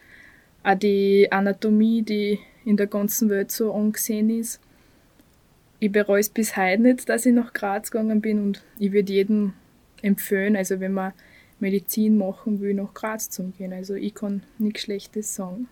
auch 0.63 0.75
die 0.75 1.31
Anatomie, 1.31 2.01
die 2.01 2.39
in 2.65 2.77
der 2.77 2.87
ganzen 2.87 3.29
Welt 3.29 3.51
so 3.51 3.73
angesehen 3.73 4.29
ist. 4.29 4.59
Ich 5.79 5.91
bereue 5.91 6.19
es 6.19 6.29
bis 6.29 6.57
heute 6.57 6.81
nicht, 6.81 7.07
dass 7.07 7.25
ich 7.25 7.33
nach 7.33 7.53
Graz 7.53 7.91
gegangen 7.91 8.21
bin 8.21 8.41
und 8.41 8.63
ich 8.79 8.91
würde 8.91 9.13
jedem 9.13 9.53
empfehlen, 10.01 10.55
also 10.55 10.79
wenn 10.79 10.93
man 10.93 11.13
Medizin 11.59 12.17
machen 12.17 12.59
will, 12.59 12.73
nach 12.73 12.93
Graz 12.93 13.29
zu 13.29 13.43
gehen. 13.57 13.73
Also 13.73 13.93
ich 13.93 14.15
kann 14.15 14.43
nichts 14.57 14.81
Schlechtes 14.81 15.35
sagen. 15.35 15.67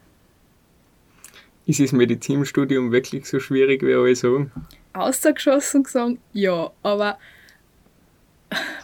Ist 1.68 1.82
das 1.82 1.92
Medizinstudium 1.92 2.94
wirklich 2.94 3.26
so 3.26 3.42
schwierig, 3.42 3.84
wie 3.84 3.94
alle 3.94 4.16
sagen? 4.16 4.52
Außergeschossen 4.94 5.84
gesagt, 5.84 6.18
ja, 6.32 6.72
aber 6.82 7.18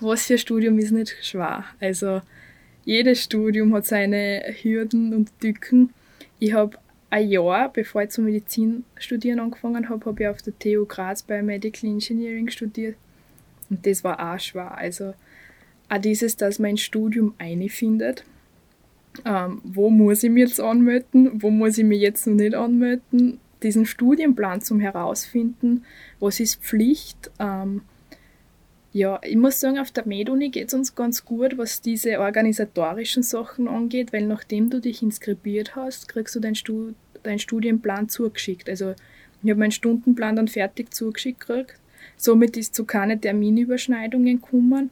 was 0.02 0.26
für 0.26 0.34
ein 0.34 0.38
Studium 0.38 0.78
ist 0.78 0.92
nicht 0.92 1.16
schwer. 1.22 1.64
Also 1.80 2.22
jedes 2.84 3.24
Studium 3.24 3.74
hat 3.74 3.86
seine 3.86 4.44
Hürden 4.62 5.14
und 5.14 5.40
Tücken. 5.40 5.94
Ich 6.40 6.52
habe 6.52 6.78
ein 7.10 7.30
Jahr, 7.30 7.72
bevor 7.72 8.04
ich 8.04 8.10
zum 8.10 8.26
Medizin 8.26 8.84
studieren 8.98 9.40
angefangen 9.40 9.88
habe, 9.88 10.06
habe 10.06 10.24
ich 10.24 10.28
auf 10.28 10.42
der 10.42 10.60
TU 10.60 10.86
Graz 10.86 11.24
bei 11.24 11.42
Medical 11.42 11.90
Engineering 11.90 12.50
studiert. 12.50 12.98
Und 13.70 13.86
das 13.88 14.04
war 14.04 14.34
auch 14.34 14.40
schwer. 14.42 14.78
Also 14.78 15.14
auch 15.88 16.00
dieses, 16.00 16.36
dass 16.36 16.60
man 16.60 16.72
ein 16.72 16.78
Studium 16.78 17.34
einfindet 17.38 18.26
ähm, 19.26 19.62
wo 19.64 19.90
muss 19.90 20.24
ich 20.24 20.30
mich 20.30 20.48
jetzt 20.48 20.60
anmelden, 20.60 21.42
wo 21.42 21.50
muss 21.50 21.78
ich 21.78 21.86
mich 21.86 22.02
jetzt 22.02 22.28
noch 22.28 22.36
nicht 22.36 22.56
anmelden, 22.56 23.40
diesen 23.62 23.86
Studienplan 23.86 24.62
zum 24.62 24.80
herausfinden, 24.80 25.86
was 26.20 26.40
ist 26.40 26.62
Pflicht. 26.62 27.32
Ähm, 27.40 27.82
ja, 28.92 29.20
ich 29.24 29.38
muss 29.38 29.60
sagen, 29.60 29.80
auf 29.80 29.90
der 29.92 30.08
MedUni 30.08 30.50
geht 30.50 30.68
es 30.68 30.74
uns 30.74 30.94
ganz 30.94 31.26
gut, 31.26 31.58
was 31.58 31.82
diese 31.82 32.20
organisatorischen 32.20 33.24
Sachen 33.24 33.68
angeht, 33.68 34.14
weil 34.14 34.28
nachdem 34.28 34.70
du 34.70 34.80
dich 34.80 35.02
inskribiert 35.02 35.76
hast, 35.76 36.08
kriegst 36.08 36.36
du 36.36 36.40
deinen 36.40 36.56
Stu 36.56 36.94
dein 37.24 37.40
Studienplan 37.40 38.10
zugeschickt. 38.10 38.70
Also 38.70 38.96
ich 39.42 39.50
habe 39.50 39.60
meinen 39.60 39.72
Stundenplan 39.72 40.36
dann 40.36 40.50
fertig 40.50 40.94
zugeschickt 40.94 41.48
gekriegt. 41.48 41.76
Somit 42.18 42.58
ist 42.58 42.76
zu 42.76 42.86
keine 42.86 43.20
Terminüberschneidungen 43.20 44.42
gekommen. 44.42 44.90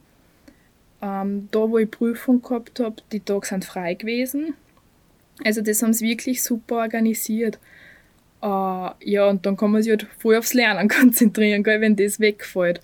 Ähm, 1.02 1.48
da, 1.50 1.58
wo 1.68 1.78
ich 1.78 1.90
Prüfung 1.90 2.40
gehabt 2.40 2.78
habe, 2.80 2.96
die 3.10 3.20
Tage 3.20 3.46
sind 3.46 3.64
frei 3.64 3.94
gewesen. 3.94 4.54
Also 5.44 5.60
das 5.60 5.82
haben 5.82 5.92
sie 5.92 6.06
wirklich 6.06 6.42
super 6.42 6.76
organisiert. 6.76 7.58
Äh, 8.40 8.46
ja, 8.46 9.28
und 9.28 9.44
dann 9.44 9.56
kann 9.56 9.72
man 9.72 9.82
sich 9.82 9.90
halt 9.90 10.06
voll 10.18 10.36
aufs 10.36 10.54
Lernen 10.54 10.88
konzentrieren, 11.00 11.64
gell, 11.64 11.80
wenn 11.80 11.96
das 11.96 12.20
wegfällt. 12.20 12.80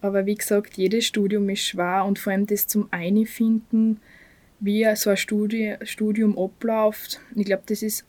Aber 0.00 0.26
wie 0.26 0.34
gesagt, 0.34 0.76
jedes 0.76 1.06
Studium 1.06 1.48
ist 1.48 1.64
schwer 1.64 2.04
und 2.04 2.18
vor 2.18 2.32
allem 2.32 2.46
das 2.46 2.66
zum 2.66 2.88
Einfinden, 2.90 4.00
wie 4.60 4.86
so 4.96 5.10
ein 5.10 5.16
Studi 5.16 5.76
Studium 5.82 6.38
abläuft. 6.38 7.20
Ich 7.34 7.46
glaube, 7.46 7.62
das 7.66 7.82
ist 7.82 8.04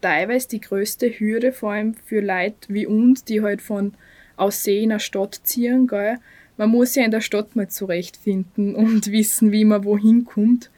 teilweise 0.00 0.48
die 0.48 0.60
größte 0.60 1.08
Hürde, 1.08 1.52
vor 1.52 1.72
allem 1.72 1.94
für 1.94 2.20
Leute 2.20 2.56
wie 2.68 2.86
uns, 2.86 3.24
die 3.24 3.42
halt 3.42 3.62
von 3.62 3.94
Aussehen 4.36 4.84
in 4.84 4.92
eine 4.92 5.00
Stadt 5.00 5.40
ziehen, 5.44 5.86
gell, 5.86 6.18
man 6.60 6.68
muss 6.68 6.94
ja 6.94 7.06
in 7.06 7.10
der 7.10 7.22
Stadt 7.22 7.56
mal 7.56 7.68
zurechtfinden 7.68 8.74
und 8.74 9.06
wissen, 9.10 9.50
wie 9.50 9.64
man 9.64 9.82
wohin 9.82 10.26
kommt. 10.26 10.70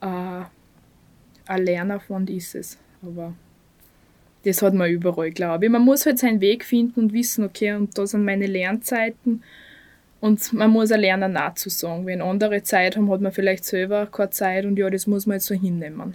Äh, 0.00 0.42
ein 1.46 1.64
Lernaufwand 1.64 2.28
ist 2.28 2.56
es, 2.56 2.76
aber 3.00 3.34
das 4.44 4.62
hat 4.62 4.74
man 4.74 4.90
überall, 4.90 5.30
glaube 5.30 5.66
ich. 5.66 5.70
Man 5.70 5.84
muss 5.84 6.06
halt 6.06 6.18
seinen 6.18 6.40
Weg 6.40 6.64
finden 6.64 6.98
und 6.98 7.12
wissen, 7.12 7.44
okay, 7.44 7.72
und 7.74 7.96
da 7.96 8.04
sind 8.04 8.24
meine 8.24 8.48
Lernzeiten 8.48 9.44
und 10.20 10.52
man 10.52 10.70
muss 10.72 10.90
auch 10.90 10.96
lernen, 10.96 11.34
nachzusagen. 11.34 12.04
Wenn 12.04 12.20
andere 12.20 12.64
Zeit 12.64 12.96
haben, 12.96 13.12
hat 13.12 13.20
man 13.20 13.30
vielleicht 13.30 13.64
selber 13.64 14.06
keine 14.06 14.30
Zeit 14.30 14.64
und 14.64 14.76
ja, 14.76 14.90
das 14.90 15.06
muss 15.06 15.24
man 15.24 15.36
jetzt 15.36 15.46
so 15.46 15.54
hinnehmen. 15.54 16.14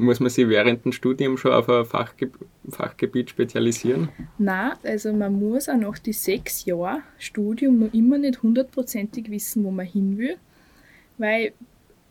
Muss 0.00 0.20
man 0.20 0.30
sich 0.30 0.48
während 0.48 0.84
dem 0.84 0.92
Studium 0.92 1.36
schon 1.36 1.52
auf 1.52 1.68
ein 1.68 1.84
Fachge 1.84 2.30
Fachgebiet 2.68 3.30
spezialisieren? 3.30 4.10
Nein, 4.38 4.72
also 4.84 5.12
man 5.12 5.36
muss 5.38 5.68
auch 5.68 5.76
nach 5.76 5.98
die 5.98 6.12
sechs 6.12 6.64
Jahre 6.64 7.02
Studium 7.18 7.80
noch 7.80 7.92
immer 7.92 8.16
nicht 8.16 8.42
hundertprozentig 8.42 9.28
wissen, 9.28 9.64
wo 9.64 9.72
man 9.72 9.86
hin 9.86 10.16
will. 10.16 10.36
Weil, 11.18 11.52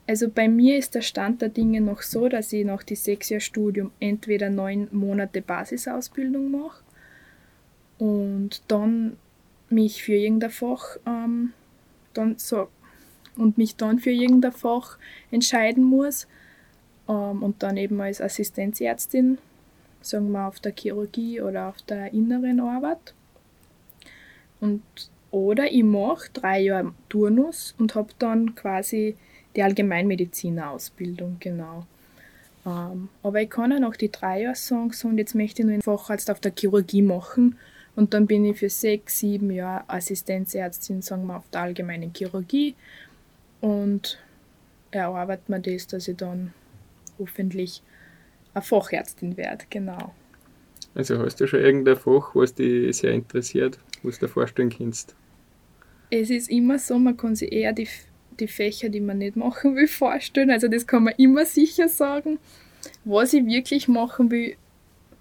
also 0.05 0.29
bei 0.29 0.49
mir 0.49 0.77
ist 0.77 0.95
der 0.95 1.01
Stand 1.01 1.41
der 1.41 1.47
Dinge 1.47 1.79
noch 1.79 2.01
so, 2.01 2.27
dass 2.27 2.51
ich 2.51 2.65
nach 2.65 2.83
die 2.83 2.95
sechs 2.95 3.29
Jahre 3.29 3.39
Studium 3.39 3.91
entweder 4.01 4.49
neun 4.49 4.89
Monate 4.91 5.41
Basisausbildung 5.41 6.51
mache 6.51 6.83
und 7.99 8.63
dann 8.67 9.15
mich 9.69 10.03
für 10.03 10.13
irgendein 10.13 10.49
Fach 10.49 10.97
ähm, 11.05 11.53
dann 12.13 12.37
so 12.37 12.67
und 13.37 13.57
mich 13.57 13.77
dann 13.77 13.99
für 13.99 14.11
irgendein 14.11 14.51
Fach 14.51 14.97
entscheiden 15.31 15.83
muss 15.85 16.27
und 17.13 17.63
dann 17.63 17.77
eben 17.77 17.99
als 18.01 18.21
Assistenzärztin, 18.21 19.37
sagen 20.01 20.31
wir 20.31 20.47
auf 20.47 20.59
der 20.59 20.73
Chirurgie 20.77 21.41
oder 21.41 21.69
auf 21.69 21.81
der 21.83 22.13
inneren 22.13 22.59
Arbeit. 22.59 23.13
Und, 24.59 24.83
oder 25.31 25.71
ich 25.71 25.83
mache 25.83 26.29
drei 26.33 26.61
Jahre 26.61 26.93
Turnus 27.09 27.75
und 27.77 27.95
habe 27.95 28.09
dann 28.19 28.55
quasi 28.55 29.15
die 29.55 29.63
Allgemeinmediziner-Ausbildung, 29.63 31.37
genau. 31.39 31.85
Ähm, 32.65 33.09
aber 33.23 33.41
ich 33.41 33.49
kann 33.49 33.71
auch 33.71 33.79
noch 33.79 33.95
die 33.95 34.11
drei 34.11 34.41
Jahre 34.41 34.55
sagen, 34.55 34.91
so, 34.91 35.07
und 35.07 35.17
jetzt 35.17 35.35
möchte 35.35 35.61
ich 35.61 35.65
nur 35.65 35.73
einen 35.73 35.81
Facharzt 35.81 36.29
auf 36.29 36.39
der 36.39 36.53
Chirurgie 36.57 37.01
machen 37.01 37.57
und 37.95 38.13
dann 38.13 38.27
bin 38.27 38.45
ich 38.45 38.59
für 38.59 38.69
sechs, 38.69 39.19
sieben 39.19 39.51
Jahre 39.51 39.89
Assistenzärztin, 39.89 41.01
sagen 41.01 41.25
wir, 41.27 41.37
auf 41.37 41.49
der 41.51 41.61
allgemeinen 41.61 42.13
Chirurgie 42.13 42.75
und 43.61 44.19
erarbeitet 44.91 45.49
mir 45.49 45.59
das, 45.59 45.87
dass 45.87 46.07
ich 46.07 46.17
dann 46.17 46.53
hoffentlich 47.19 47.81
eine 48.53 48.61
Fachärztin 48.61 49.37
werde, 49.37 49.65
genau. 49.69 50.13
Also 50.95 51.19
hast 51.19 51.39
du 51.39 51.47
schon 51.47 51.59
irgendein 51.59 51.95
Fach, 51.95 52.33
was 52.33 52.55
dich 52.55 52.97
sehr 52.97 53.11
interessiert, 53.11 53.77
was 54.03 54.17
du 54.19 54.25
dir 54.25 54.31
vorstellen 54.31 54.69
kannst? 54.69 55.15
Es 56.09 56.29
ist 56.29 56.49
immer 56.49 56.79
so, 56.79 56.97
man 56.97 57.17
kann 57.17 57.35
sich 57.35 57.51
eher 57.51 57.73
die, 57.73 57.87
die 58.39 58.47
Fächer, 58.47 58.89
die 58.89 59.01
man 59.01 59.19
nicht 59.19 59.35
machen 59.35 59.75
will, 59.75 59.87
vorstellen. 59.87 60.49
Also 60.49 60.67
das 60.67 60.87
kann 60.87 61.03
man 61.03 61.13
immer 61.17 61.45
sicher 61.45 61.87
sagen. 61.87 62.39
Was 63.05 63.33
ich 63.33 63.45
wirklich 63.45 63.87
machen 63.87 64.31
will, 64.31 64.55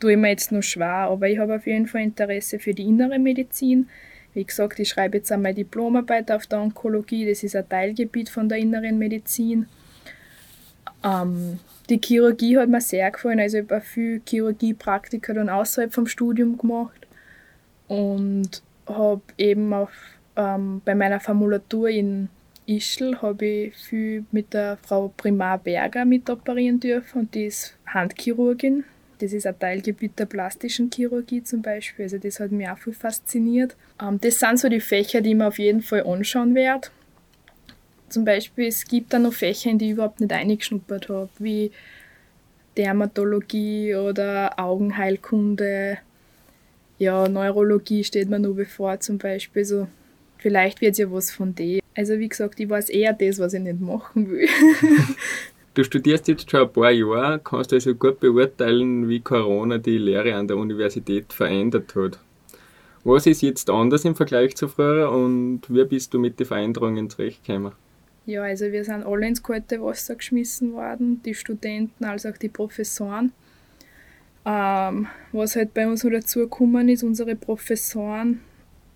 tue 0.00 0.12
ich 0.12 0.18
mir 0.18 0.30
jetzt 0.30 0.52
noch 0.52 0.62
schwer, 0.62 1.08
aber 1.10 1.28
ich 1.28 1.38
habe 1.38 1.56
auf 1.56 1.66
jeden 1.66 1.86
Fall 1.86 2.02
Interesse 2.02 2.58
für 2.58 2.74
die 2.74 2.84
innere 2.84 3.18
Medizin. 3.18 3.88
Wie 4.34 4.44
gesagt, 4.44 4.78
ich 4.78 4.88
schreibe 4.88 5.18
jetzt 5.18 5.32
einmal 5.32 5.54
Diplomarbeit 5.54 6.30
auf 6.30 6.46
der 6.46 6.60
Onkologie, 6.60 7.26
das 7.26 7.42
ist 7.42 7.56
ein 7.56 7.68
Teilgebiet 7.68 8.28
von 8.28 8.48
der 8.48 8.58
inneren 8.58 8.98
Medizin. 8.98 9.66
Ähm, 11.02 11.58
die 11.88 12.00
Chirurgie 12.02 12.58
hat 12.58 12.68
mir 12.68 12.80
sehr 12.80 13.10
gefallen, 13.10 13.40
also 13.40 13.58
ich 13.58 13.70
habe 13.70 13.80
viel 13.80 14.20
Chirurgie-Praktika 14.26 15.32
dann 15.32 15.48
außerhalb 15.48 15.92
vom 15.92 16.06
Studium 16.06 16.58
gemacht 16.58 17.06
und 17.88 18.62
habe 18.86 19.22
eben 19.38 19.72
auch 19.72 19.90
ähm, 20.36 20.82
bei 20.84 20.94
meiner 20.94 21.20
Formulatur 21.20 21.88
in 21.88 22.28
Ischl 22.66 23.22
habe 23.22 23.46
ich 23.46 23.76
viel 23.76 24.24
mit 24.32 24.52
der 24.52 24.76
Frau 24.82 25.12
Primar 25.16 25.58
Berger 25.58 26.04
mitoperieren 26.04 26.80
dürfen 26.80 27.20
und 27.20 27.34
die 27.34 27.44
ist 27.44 27.76
Handchirurgin 27.86 28.84
das 29.18 29.32
ist 29.32 29.46
ein 29.46 29.58
Teilgebiet 29.58 30.18
der 30.18 30.26
plastischen 30.26 30.90
Chirurgie 30.90 31.42
zum 31.42 31.62
Beispiel. 31.62 32.04
Also 32.04 32.18
das 32.18 32.40
hat 32.40 32.52
mich 32.52 32.68
auch 32.68 32.78
viel 32.78 32.92
fasziniert. 32.92 33.76
Ähm, 34.00 34.18
das 34.20 34.38
sind 34.38 34.58
so 34.58 34.68
die 34.68 34.80
Fächer, 34.80 35.20
die 35.20 35.34
man 35.34 35.48
auf 35.48 35.58
jeden 35.58 35.82
Fall 35.82 36.06
anschauen 36.06 36.54
werde. 36.54 36.88
Zum 38.08 38.24
Beispiel, 38.24 38.66
es 38.66 38.84
gibt 38.86 39.12
da 39.12 39.18
noch 39.18 39.32
Fächer, 39.32 39.70
in 39.70 39.78
die 39.78 39.86
ich 39.86 39.92
überhaupt 39.92 40.20
nicht 40.20 40.32
eingeschnuppert 40.32 41.08
habe, 41.08 41.28
wie 41.38 41.72
Dermatologie 42.76 43.94
oder 43.94 44.58
Augenheilkunde. 44.58 45.98
Ja, 46.98 47.28
Neurologie 47.28 48.04
steht 48.04 48.28
mir 48.28 48.38
nur 48.38 48.54
bevor 48.54 49.00
zum 49.00 49.18
Beispiel. 49.18 49.64
So, 49.64 49.88
vielleicht 50.38 50.80
wird 50.80 50.92
es 50.92 50.98
ja 50.98 51.10
was 51.10 51.30
von 51.30 51.54
dem. 51.54 51.80
Also 51.96 52.18
wie 52.18 52.28
gesagt, 52.28 52.60
ich 52.60 52.68
weiß 52.68 52.90
eher 52.90 53.12
das, 53.12 53.38
was 53.38 53.54
ich 53.54 53.60
nicht 53.60 53.80
machen 53.80 54.30
will. 54.30 54.48
Du 55.76 55.84
studierst 55.84 56.26
jetzt 56.26 56.50
schon 56.50 56.62
ein 56.62 56.72
paar 56.72 56.90
Jahre, 56.90 57.38
kannst 57.38 57.70
also 57.70 57.94
gut 57.94 58.18
beurteilen, 58.18 59.10
wie 59.10 59.20
Corona 59.20 59.76
die 59.76 59.98
Lehre 59.98 60.34
an 60.34 60.48
der 60.48 60.56
Universität 60.56 61.34
verändert 61.34 61.94
hat. 61.94 62.18
Was 63.04 63.26
ist 63.26 63.42
jetzt 63.42 63.68
anders 63.68 64.06
im 64.06 64.14
Vergleich 64.14 64.56
zu 64.56 64.68
früher 64.68 65.10
und 65.10 65.60
wie 65.68 65.84
bist 65.84 66.14
du 66.14 66.18
mit 66.18 66.40
den 66.40 66.46
Veränderungen 66.46 67.10
zurechtgekommen? 67.10 67.72
Ja, 68.26 68.42
also 68.42 68.72
wir 68.72 68.84
sind 68.84 69.04
alle 69.04 69.28
ins 69.28 69.42
kalte 69.42 69.80
Wasser 69.80 70.16
geschmissen 70.16 70.72
worden, 70.72 71.22
die 71.22 71.34
Studenten 71.34 72.04
als 72.04 72.26
auch 72.26 72.36
die 72.36 72.48
Professoren. 72.48 73.32
Ähm, 74.44 75.06
was 75.30 75.54
halt 75.54 75.72
bei 75.74 75.86
uns 75.86 76.02
noch 76.02 76.10
dazugekommen 76.10 76.88
ist, 76.88 77.04
unsere 77.04 77.36
Professoren 77.36 78.40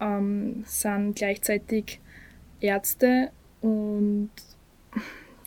ähm, 0.01 0.65
sind 0.67 1.15
gleichzeitig 1.15 2.01
Ärzte 2.61 3.31
und 3.61 4.31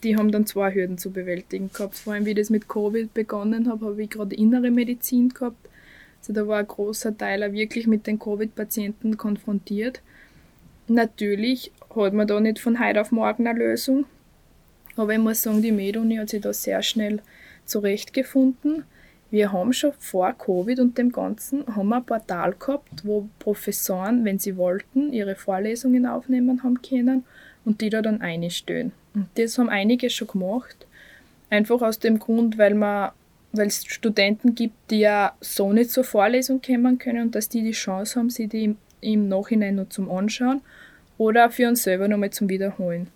die 0.04 0.16
haben 0.16 0.32
dann 0.32 0.46
zwei 0.46 0.74
Hürden 0.74 0.98
zu 0.98 1.12
bewältigen 1.12 1.70
gehabt. 1.72 1.96
Vor 1.96 2.14
allem, 2.14 2.26
wie 2.26 2.32
ich 2.32 2.38
das 2.38 2.50
mit 2.50 2.70
Covid 2.70 3.14
begonnen 3.14 3.70
habe, 3.70 3.86
habe 3.86 4.02
ich 4.02 4.10
gerade 4.10 4.36
innere 4.36 4.72
Medizin 4.72 5.30
gehabt. 5.30 5.70
Also 6.20 6.32
da 6.32 6.48
war 6.48 6.60
ein 6.60 6.68
großer 6.68 7.18
Teil 7.18 7.44
auch 7.44 7.52
wirklich 7.52 7.88
mit 7.88 8.08
den 8.08 8.18
Covid-Patienten 8.18 9.18
konfrontiert. 9.18 10.02
Natürlich 10.88 11.72
hat 11.96 12.14
man 12.14 12.28
da 12.28 12.40
nicht 12.40 12.60
von 12.60 12.80
heute 12.80 13.02
auf 13.02 13.12
morgen 13.12 13.48
eine 13.48 13.58
Lösung. 13.58 14.06
Aber 14.96 15.14
ich 15.14 15.20
muss 15.20 15.42
sagen, 15.42 15.62
die 15.62 15.72
MedUni 15.72 16.18
hat 16.18 16.30
sich 16.30 16.42
da 16.42 16.54
sehr 16.54 16.82
schnell 16.84 17.22
zurechtgefunden. 17.66 18.84
Wir 19.32 19.52
haben 19.52 19.74
schon 19.74 19.94
vor 19.98 20.32
Covid 20.34 20.80
und 20.80 20.98
dem 20.98 21.12
Ganzen 21.12 21.66
haben 21.76 21.90
wir 21.90 21.98
ein 21.98 22.06
Portal 22.06 22.54
gehabt, 22.54 23.04
wo 23.04 23.28
Professoren, 23.40 24.26
wenn 24.26 24.38
sie 24.38 24.58
wollten, 24.58 25.12
ihre 25.12 25.36
Vorlesungen 25.36 26.06
aufnehmen 26.06 26.62
haben 26.64 26.82
können 26.84 27.24
und 27.66 27.82
die 27.82 27.90
da 27.90 28.04
dann 28.04 28.22
einstellen. 28.22 28.92
Und 29.16 29.28
das 29.36 29.58
haben 29.58 29.70
einige 29.70 30.12
schon 30.12 30.28
gemacht. 30.28 30.86
Einfach 31.50 31.82
aus 31.82 31.98
dem 31.98 32.20
Grund, 32.20 32.58
weil 32.58 32.76
man 32.76 33.12
weil 33.54 33.68
es 33.68 33.86
Studenten 33.86 34.56
gibt, 34.56 34.74
die 34.90 35.00
ja 35.00 35.34
so 35.40 35.72
nicht 35.74 35.92
zur 35.92 36.04
Vorlesung 36.04 36.62
kommen 36.62 36.98
können 36.98 37.22
und 37.22 37.36
dass 37.36 37.50
die 37.50 37.62
die 37.62 37.72
Chance 37.72 38.20
haben, 38.20 38.32
sie 38.32 38.48
die 38.48 38.64
im, 38.64 38.78
im 39.00 39.30
Nachhinein 39.30 39.76
noch 39.76 39.90
zum 39.90 40.10
Anschauen 40.10 40.62
oder 41.18 41.50
für 41.50 41.68
uns 41.68 41.84
selber 41.84 42.08
nochmal 42.08 42.32
zum 42.32 42.50
Wiederholen. 42.50 43.08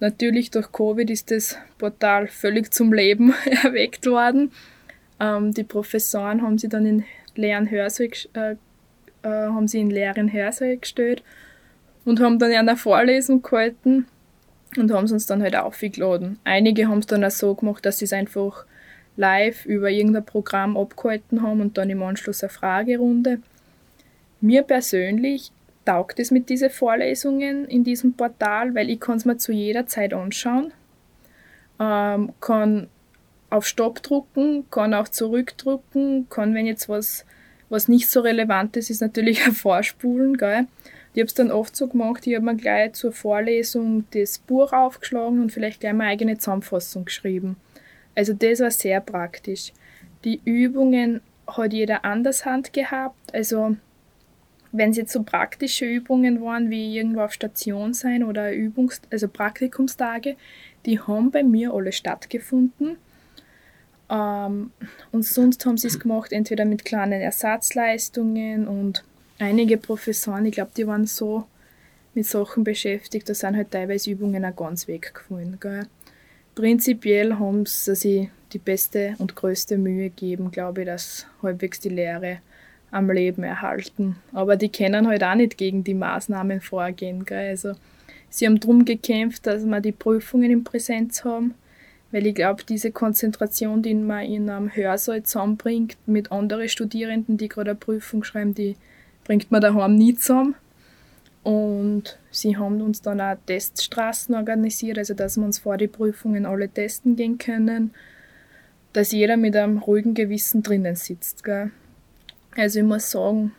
Natürlich 0.00 0.50
durch 0.50 0.72
Covid 0.72 1.10
ist 1.10 1.30
das 1.30 1.58
Portal 1.78 2.26
völlig 2.26 2.72
zum 2.72 2.92
Leben 2.92 3.34
erweckt 3.64 4.06
worden. 4.06 4.50
Ähm, 5.20 5.52
die 5.52 5.64
Professoren 5.64 6.42
haben 6.42 6.58
sie 6.58 6.68
dann 6.68 6.86
in 6.86 7.04
leeren 7.34 7.70
Hörsaal, 7.70 8.08
äh, 8.34 8.52
äh, 9.22 9.28
haben 9.28 9.68
sie 9.68 9.80
in 9.80 9.90
leeren 9.90 10.32
Hörsaal 10.32 10.78
gestellt 10.78 11.22
und 12.04 12.20
haben 12.20 12.38
dann 12.38 12.52
eine 12.52 12.76
Vorlesung 12.76 13.42
gehalten 13.42 14.06
und 14.78 14.90
haben 14.92 15.04
es 15.04 15.12
uns 15.12 15.26
dann 15.26 15.42
halt 15.42 15.56
aufgeladen. 15.56 16.38
Einige 16.44 16.88
haben 16.88 17.00
es 17.00 17.06
dann 17.06 17.24
auch 17.24 17.30
so 17.30 17.54
gemacht, 17.54 17.84
dass 17.84 17.98
sie 17.98 18.06
es 18.06 18.12
einfach 18.12 18.64
live 19.16 19.66
über 19.66 19.90
irgendein 19.90 20.24
Programm 20.24 20.76
abgehalten 20.76 21.42
haben 21.42 21.60
und 21.60 21.76
dann 21.76 21.90
im 21.90 22.02
Anschluss 22.02 22.42
eine 22.42 22.50
Fragerunde. 22.50 23.40
Mir 24.40 24.62
persönlich 24.62 25.52
taugt 25.90 26.20
es 26.20 26.30
mit 26.30 26.48
diesen 26.48 26.70
Vorlesungen 26.70 27.66
in 27.66 27.82
diesem 27.82 28.12
Portal, 28.12 28.76
weil 28.76 28.88
ich 28.90 29.00
kann 29.00 29.16
es 29.16 29.24
mir 29.24 29.38
zu 29.38 29.50
jeder 29.50 29.86
Zeit 29.86 30.14
anschauen, 30.14 30.72
ähm, 31.80 32.32
kann 32.40 32.88
auf 33.50 33.66
Stopp 33.66 34.00
drucken, 34.00 34.70
kann 34.70 34.94
auch 34.94 35.08
zurückdrucken, 35.08 36.28
kann, 36.30 36.54
wenn 36.54 36.66
jetzt 36.66 36.88
was, 36.88 37.26
was 37.70 37.88
nicht 37.88 38.08
so 38.08 38.20
relevant 38.20 38.76
ist, 38.76 38.88
ist 38.88 39.00
natürlich 39.00 39.44
ein 39.44 39.52
Vorspulen, 39.66 40.36
gell? 40.36 40.68
Ich 41.12 41.20
habe 41.20 41.26
es 41.26 41.34
dann 41.34 41.50
oft 41.50 41.74
so 41.74 41.88
gemacht, 41.88 42.24
ich 42.24 42.36
habe 42.36 42.44
mir 42.44 42.54
gleich 42.54 42.92
zur 42.92 43.10
Vorlesung 43.10 44.04
das 44.12 44.38
Buch 44.38 44.72
aufgeschlagen 44.72 45.42
und 45.42 45.50
vielleicht 45.50 45.80
gleich 45.80 45.92
meine 45.92 46.10
eigene 46.10 46.38
Zusammenfassung 46.38 47.06
geschrieben. 47.06 47.56
Also 48.14 48.32
das 48.32 48.60
war 48.60 48.70
sehr 48.70 49.00
praktisch. 49.00 49.72
Die 50.22 50.40
Übungen 50.44 51.20
hat 51.48 51.72
jeder 51.72 52.04
anders 52.04 52.44
Hand 52.46 52.72
gehabt. 52.72 53.34
Also 53.34 53.74
wenn 54.72 54.90
es 54.90 54.96
jetzt 54.96 55.12
so 55.12 55.22
praktische 55.22 55.84
Übungen 55.84 56.40
waren, 56.42 56.70
wie 56.70 56.96
irgendwo 56.96 57.20
auf 57.20 57.32
Station 57.32 57.94
sein 57.94 58.22
oder 58.22 58.52
Übungs 58.52 59.00
also 59.10 59.28
Praktikumstage, 59.28 60.36
die 60.86 61.00
haben 61.00 61.30
bei 61.30 61.42
mir 61.42 61.72
alle 61.74 61.92
stattgefunden. 61.92 62.96
Ähm, 64.08 64.72
und 65.12 65.24
sonst 65.24 65.64
haben 65.66 65.76
sie 65.76 65.88
es 65.88 65.98
gemacht, 65.98 66.32
entweder 66.32 66.64
mit 66.64 66.84
kleinen 66.84 67.20
Ersatzleistungen 67.20 68.66
und 68.66 69.04
einige 69.38 69.76
Professoren, 69.76 70.46
ich 70.46 70.52
glaube, 70.52 70.72
die 70.76 70.86
waren 70.86 71.06
so 71.06 71.46
mit 72.14 72.26
Sachen 72.26 72.64
beschäftigt, 72.64 73.28
da 73.28 73.34
sind 73.34 73.56
halt 73.56 73.70
teilweise 73.70 74.10
Übungen 74.10 74.44
auch 74.44 74.56
ganz 74.56 74.88
weggefallen. 74.88 75.58
Gell? 75.60 75.86
Prinzipiell 76.54 77.38
haben 77.38 77.66
sie 77.66 77.94
sich 77.94 78.28
die 78.52 78.58
beste 78.58 79.14
und 79.18 79.36
größte 79.36 79.78
Mühe 79.78 80.10
gegeben, 80.10 80.50
glaube 80.50 80.82
ich, 80.82 80.86
dass 80.86 81.26
halbwegs 81.42 81.78
die 81.78 81.88
Lehre 81.88 82.40
am 82.90 83.10
Leben 83.10 83.42
erhalten. 83.42 84.16
Aber 84.32 84.56
die 84.56 84.68
können 84.68 85.06
halt 85.06 85.22
auch 85.22 85.34
nicht 85.34 85.56
gegen 85.56 85.84
die 85.84 85.94
Maßnahmen 85.94 86.60
vorgehen. 86.60 87.24
Gell? 87.24 87.50
Also, 87.50 87.74
sie 88.28 88.46
haben 88.46 88.60
darum 88.60 88.84
gekämpft, 88.84 89.46
dass 89.46 89.64
wir 89.64 89.80
die 89.80 89.92
Prüfungen 89.92 90.50
in 90.50 90.64
Präsenz 90.64 91.24
haben, 91.24 91.54
weil 92.10 92.26
ich 92.26 92.34
glaube, 92.34 92.64
diese 92.64 92.90
Konzentration, 92.90 93.82
die 93.82 93.94
man 93.94 94.24
in 94.24 94.50
einem 94.50 94.74
Hörsaal 94.74 95.22
zusammenbringt 95.22 95.96
mit 96.06 96.32
anderen 96.32 96.68
Studierenden, 96.68 97.36
die 97.36 97.48
gerade 97.48 97.70
eine 97.70 97.78
Prüfung 97.78 98.24
schreiben, 98.24 98.54
die 98.54 98.76
bringt 99.24 99.50
man 99.50 99.60
daheim 99.60 99.96
nie 99.96 100.14
zusammen. 100.14 100.56
Und 101.42 102.18
sie 102.30 102.56
haben 102.56 102.82
uns 102.82 103.00
dann 103.00 103.20
auch 103.20 103.36
Teststraßen 103.46 104.34
organisiert, 104.34 104.98
also 104.98 105.14
dass 105.14 105.36
wir 105.36 105.44
uns 105.44 105.58
vor 105.58 105.78
die 105.78 105.88
Prüfungen 105.88 106.44
alle 106.44 106.68
testen 106.68 107.16
gehen 107.16 107.38
können, 107.38 107.94
dass 108.92 109.12
jeder 109.12 109.36
mit 109.36 109.56
einem 109.56 109.78
ruhigen 109.78 110.14
Gewissen 110.14 110.62
drinnen 110.62 110.96
sitzt. 110.96 111.44
Gell? 111.44 111.70
Also 112.56 112.80
ich 112.80 112.84
muss 112.84 113.10
sagen, 113.10 113.52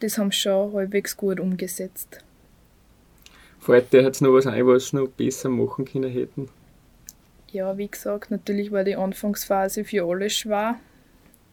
das 0.00 0.18
haben 0.18 0.30
sie 0.30 0.38
schon 0.38 0.72
halbwegs 0.72 1.16
gut 1.16 1.40
umgesetzt. 1.40 2.20
Fällt 3.60 3.92
dir 3.92 4.02
jetzt 4.02 4.22
noch 4.22 4.32
was 4.32 4.46
ein, 4.46 4.66
was 4.66 4.88
sie 4.88 4.96
noch 4.96 5.08
besser 5.08 5.48
machen 5.48 5.84
können 5.84 6.10
hätten? 6.10 6.48
Ja, 7.50 7.76
wie 7.78 7.88
gesagt, 7.88 8.30
natürlich 8.30 8.70
war 8.70 8.84
die 8.84 8.96
Anfangsphase 8.96 9.84
für 9.84 10.04
alle 10.04 10.30
schwer. 10.30 10.76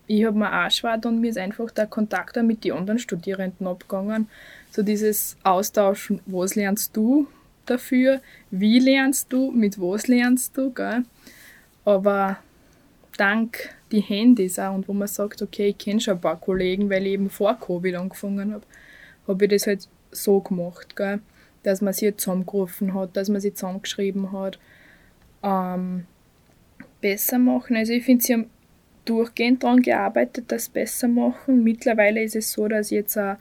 Ich 0.05 0.25
habe 0.25 0.37
mir 0.37 0.65
auch 0.65 0.69
schwer 0.69 0.99
und 1.05 1.21
mir 1.21 1.29
ist 1.29 1.37
einfach 1.37 1.71
der 1.71 1.87
Kontakt 1.87 2.35
mit 2.35 2.63
den 2.63 2.73
anderen 2.73 2.99
Studierenden 2.99 3.67
abgegangen 3.67 4.27
so 4.73 4.81
dieses 4.81 5.37
Austauschen, 5.43 6.19
was 6.25 6.55
lernst 6.55 6.97
du 6.97 7.27
dafür, 7.65 8.21
wie 8.49 8.79
lernst 8.79 9.31
du, 9.31 9.51
mit 9.51 9.79
was 9.79 10.07
lernst 10.07 10.57
du, 10.57 10.71
gell? 10.71 11.05
Aber 11.85 12.37
dank 13.17 13.69
die 13.91 14.01
Handys 14.01 14.59
auch 14.59 14.73
und 14.73 14.87
wo 14.87 14.93
man 14.93 15.07
sagt, 15.07 15.41
okay, 15.41 15.69
ich 15.69 15.77
kenne 15.77 15.99
schon 15.99 16.15
ein 16.15 16.21
paar 16.21 16.39
Kollegen, 16.39 16.89
weil 16.89 17.05
ich 17.05 17.13
eben 17.13 17.29
vor 17.29 17.57
Covid 17.59 17.95
angefangen 17.95 18.53
habe, 18.53 18.65
habe 19.27 19.45
ich 19.45 19.51
das 19.51 19.67
halt 19.67 19.87
so 20.11 20.39
gemacht, 20.39 20.95
gell? 20.95 21.19
dass 21.63 21.81
man 21.81 21.93
sie 21.93 22.15
zusammengerufen 22.15 22.93
hat, 22.93 23.15
dass 23.15 23.29
man 23.29 23.39
sie 23.39 23.53
zusammengeschrieben 23.53 24.31
hat. 24.33 24.59
Ähm, 25.43 26.05
besser 26.99 27.39
machen. 27.39 27.75
Also 27.75 27.93
ich 27.93 28.03
finde, 28.03 28.23
sie 28.23 28.33
haben 28.33 28.49
durchgehend 29.05 29.63
daran 29.63 29.81
gearbeitet, 29.81 30.45
das 30.49 30.69
besser 30.69 31.07
machen. 31.07 31.63
Mittlerweile 31.63 32.21
ist 32.21 32.35
es 32.35 32.51
so, 32.51 32.67
dass 32.67 32.87
ich 32.87 32.95
jetzt 32.95 33.17
auch 33.17 33.37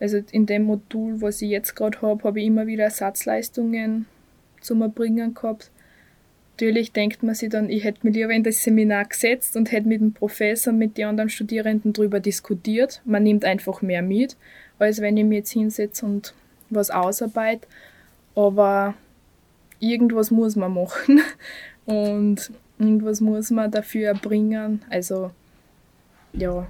also 0.00 0.18
in 0.30 0.46
dem 0.46 0.64
Modul, 0.64 1.20
was 1.20 1.42
ich 1.42 1.50
jetzt 1.50 1.74
gerade 1.74 2.00
habe, 2.02 2.22
habe 2.24 2.40
ich 2.40 2.46
immer 2.46 2.66
wieder 2.66 2.84
Ersatzleistungen 2.84 4.06
zum 4.60 4.82
Erbringen 4.82 5.34
gehabt. 5.34 5.70
Natürlich 6.60 6.90
denkt 6.90 7.22
man 7.22 7.36
sich 7.36 7.50
dann, 7.50 7.70
ich 7.70 7.84
hätte 7.84 8.00
mich 8.02 8.16
lieber 8.16 8.32
in 8.32 8.42
das 8.42 8.64
Seminar 8.64 9.04
gesetzt 9.04 9.54
und 9.54 9.70
hätte 9.70 9.86
mit 9.86 10.00
dem 10.00 10.12
Professor, 10.12 10.72
mit 10.72 10.98
den 10.98 11.06
anderen 11.06 11.30
Studierenden 11.30 11.92
darüber 11.92 12.18
diskutiert. 12.18 13.00
Man 13.04 13.22
nimmt 13.22 13.44
einfach 13.44 13.80
mehr 13.80 14.02
mit, 14.02 14.36
als 14.80 15.00
wenn 15.00 15.16
ich 15.16 15.24
mich 15.24 15.36
jetzt 15.38 15.52
hinsetze 15.52 16.04
und 16.04 16.34
was 16.68 16.90
ausarbeite. 16.90 17.68
Aber 18.34 18.94
irgendwas 19.78 20.32
muss 20.32 20.56
man 20.56 20.74
machen 20.74 21.20
und 21.86 22.50
irgendwas 22.80 23.20
muss 23.20 23.52
man 23.52 23.70
dafür 23.70 24.08
erbringen. 24.08 24.84
Also 24.90 25.30
ja, 26.32 26.66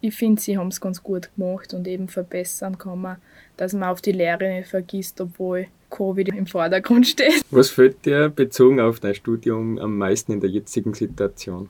ich 0.00 0.14
finde, 0.14 0.40
sie 0.40 0.56
haben 0.56 0.68
es 0.68 0.80
ganz 0.80 1.02
gut 1.02 1.28
gemacht 1.36 1.74
und 1.74 1.86
eben 1.86 2.08
verbessern 2.08 2.78
kann 2.78 3.02
man, 3.02 3.16
dass 3.58 3.74
man 3.74 3.90
auf 3.90 4.00
die 4.00 4.12
Lehre 4.12 4.48
nicht 4.48 4.70
vergisst, 4.70 5.20
obwohl 5.20 5.66
Covid 5.90 6.28
im 6.28 6.46
Vordergrund 6.46 7.06
steht. 7.06 7.42
Was 7.50 7.70
fällt 7.70 8.04
dir 8.04 8.28
bezogen 8.28 8.80
auf 8.80 9.00
dein 9.00 9.14
Studium 9.14 9.78
am 9.78 9.96
meisten 9.98 10.32
in 10.32 10.40
der 10.40 10.50
jetzigen 10.50 10.94
Situation? 10.94 11.68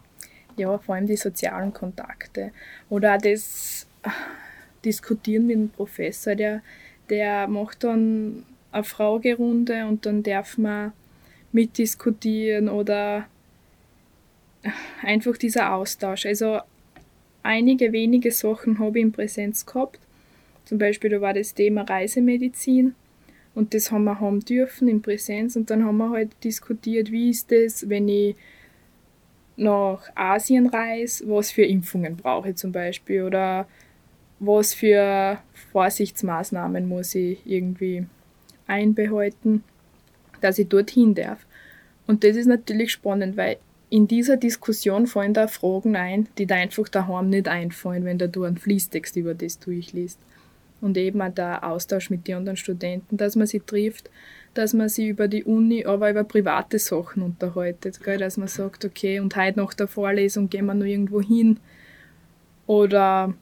Ja, 0.56 0.78
vor 0.78 0.94
allem 0.94 1.06
die 1.06 1.16
sozialen 1.16 1.72
Kontakte 1.72 2.50
oder 2.88 3.16
auch 3.16 3.22
das 3.22 3.86
Diskutieren 4.84 5.46
mit 5.46 5.56
dem 5.56 5.68
Professor, 5.68 6.34
der, 6.34 6.62
der 7.10 7.46
macht 7.48 7.84
dann 7.84 8.44
eine 8.72 8.84
Fragerunde 8.84 9.86
und 9.86 10.06
dann 10.06 10.22
darf 10.22 10.58
man 10.58 10.92
mitdiskutieren 11.52 12.68
oder 12.68 13.26
einfach 15.02 15.36
dieser 15.36 15.74
Austausch. 15.74 16.26
Also 16.26 16.60
einige 17.42 17.92
wenige 17.92 18.32
Sachen 18.32 18.78
habe 18.78 18.98
ich 18.98 19.04
in 19.04 19.12
Präsenz 19.12 19.66
gehabt. 19.66 19.98
Zum 20.64 20.78
Beispiel 20.78 21.10
da 21.10 21.20
war 21.20 21.34
das 21.34 21.54
Thema 21.54 21.82
Reisemedizin 21.82 22.94
und 23.56 23.72
das 23.72 23.90
haben 23.90 24.04
wir 24.04 24.20
haben 24.20 24.40
dürfen 24.40 24.86
in 24.86 25.00
Präsenz 25.00 25.56
und 25.56 25.70
dann 25.70 25.82
haben 25.84 25.96
wir 25.96 26.10
halt 26.10 26.30
diskutiert, 26.44 27.10
wie 27.10 27.30
ist 27.30 27.50
das, 27.50 27.88
wenn 27.88 28.06
ich 28.06 28.36
nach 29.56 30.02
Asien 30.14 30.66
reise, 30.66 31.26
was 31.26 31.50
für 31.50 31.64
Impfungen 31.64 32.16
brauche 32.16 32.50
ich 32.50 32.56
zum 32.56 32.70
Beispiel 32.70 33.22
oder 33.22 33.66
was 34.38 34.74
für 34.74 35.38
Vorsichtsmaßnahmen 35.72 36.86
muss 36.86 37.14
ich 37.14 37.40
irgendwie 37.46 38.04
einbehalten, 38.66 39.64
dass 40.42 40.58
ich 40.58 40.68
dorthin 40.68 41.14
darf. 41.14 41.46
Und 42.06 42.24
das 42.24 42.36
ist 42.36 42.46
natürlich 42.46 42.92
spannend, 42.92 43.38
weil 43.38 43.56
in 43.88 44.06
dieser 44.06 44.36
Diskussion 44.36 45.06
fallen 45.06 45.32
da 45.32 45.48
Fragen 45.48 45.96
ein, 45.96 46.28
die 46.36 46.44
da 46.44 46.56
einfach 46.56 46.88
daheim 46.90 47.30
nicht 47.30 47.48
einfallen, 47.48 48.04
wenn 48.04 48.18
da 48.18 48.26
du 48.26 48.44
einen 48.44 48.58
Fließtext 48.58 49.16
über 49.16 49.32
das 49.32 49.58
durchliest. 49.58 50.18
Und 50.86 50.96
eben 50.96 51.20
auch 51.20 51.34
der 51.34 51.64
Austausch 51.64 52.10
mit 52.10 52.28
den 52.28 52.36
anderen 52.36 52.56
Studenten, 52.56 53.16
dass 53.16 53.34
man 53.34 53.48
sie 53.48 53.58
trifft, 53.58 54.08
dass 54.54 54.72
man 54.72 54.88
sie 54.88 55.08
über 55.08 55.26
die 55.26 55.42
Uni, 55.42 55.84
aber 55.84 56.08
über 56.10 56.22
private 56.22 56.78
Sachen 56.78 57.24
unterhaltet, 57.24 58.00
gell? 58.04 58.18
dass 58.18 58.36
man 58.36 58.46
sagt, 58.46 58.84
okay, 58.84 59.18
und 59.18 59.34
heute 59.34 59.58
nach 59.58 59.74
der 59.74 59.88
Vorlesung 59.88 60.48
gehen 60.48 60.66
wir 60.66 60.74
noch 60.74 60.86
irgendwo 60.86 61.20
hin. 61.20 61.58
Oder 62.68 63.34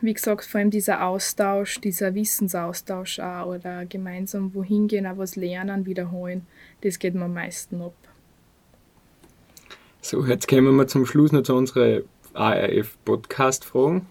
wie 0.00 0.14
gesagt, 0.14 0.44
vor 0.44 0.58
allem 0.58 0.70
dieser 0.70 1.06
Austausch, 1.06 1.80
dieser 1.80 2.16
Wissensaustausch 2.16 3.20
auch, 3.20 3.46
oder 3.46 3.86
gemeinsam 3.86 4.52
wohin 4.52 4.88
gehen, 4.88 5.06
auch 5.06 5.18
was 5.18 5.36
lernen, 5.36 5.86
wiederholen, 5.86 6.44
das 6.80 6.98
geht 6.98 7.14
mir 7.14 7.26
am 7.26 7.34
meisten 7.34 7.80
ab. 7.80 7.94
So, 10.00 10.26
jetzt 10.26 10.48
kommen 10.48 10.74
wir 10.74 10.88
zum 10.88 11.06
Schluss 11.06 11.30
noch 11.30 11.42
zu 11.42 11.54
unseren 11.54 12.02
ARF-Podcast-Fragen. 12.34 14.06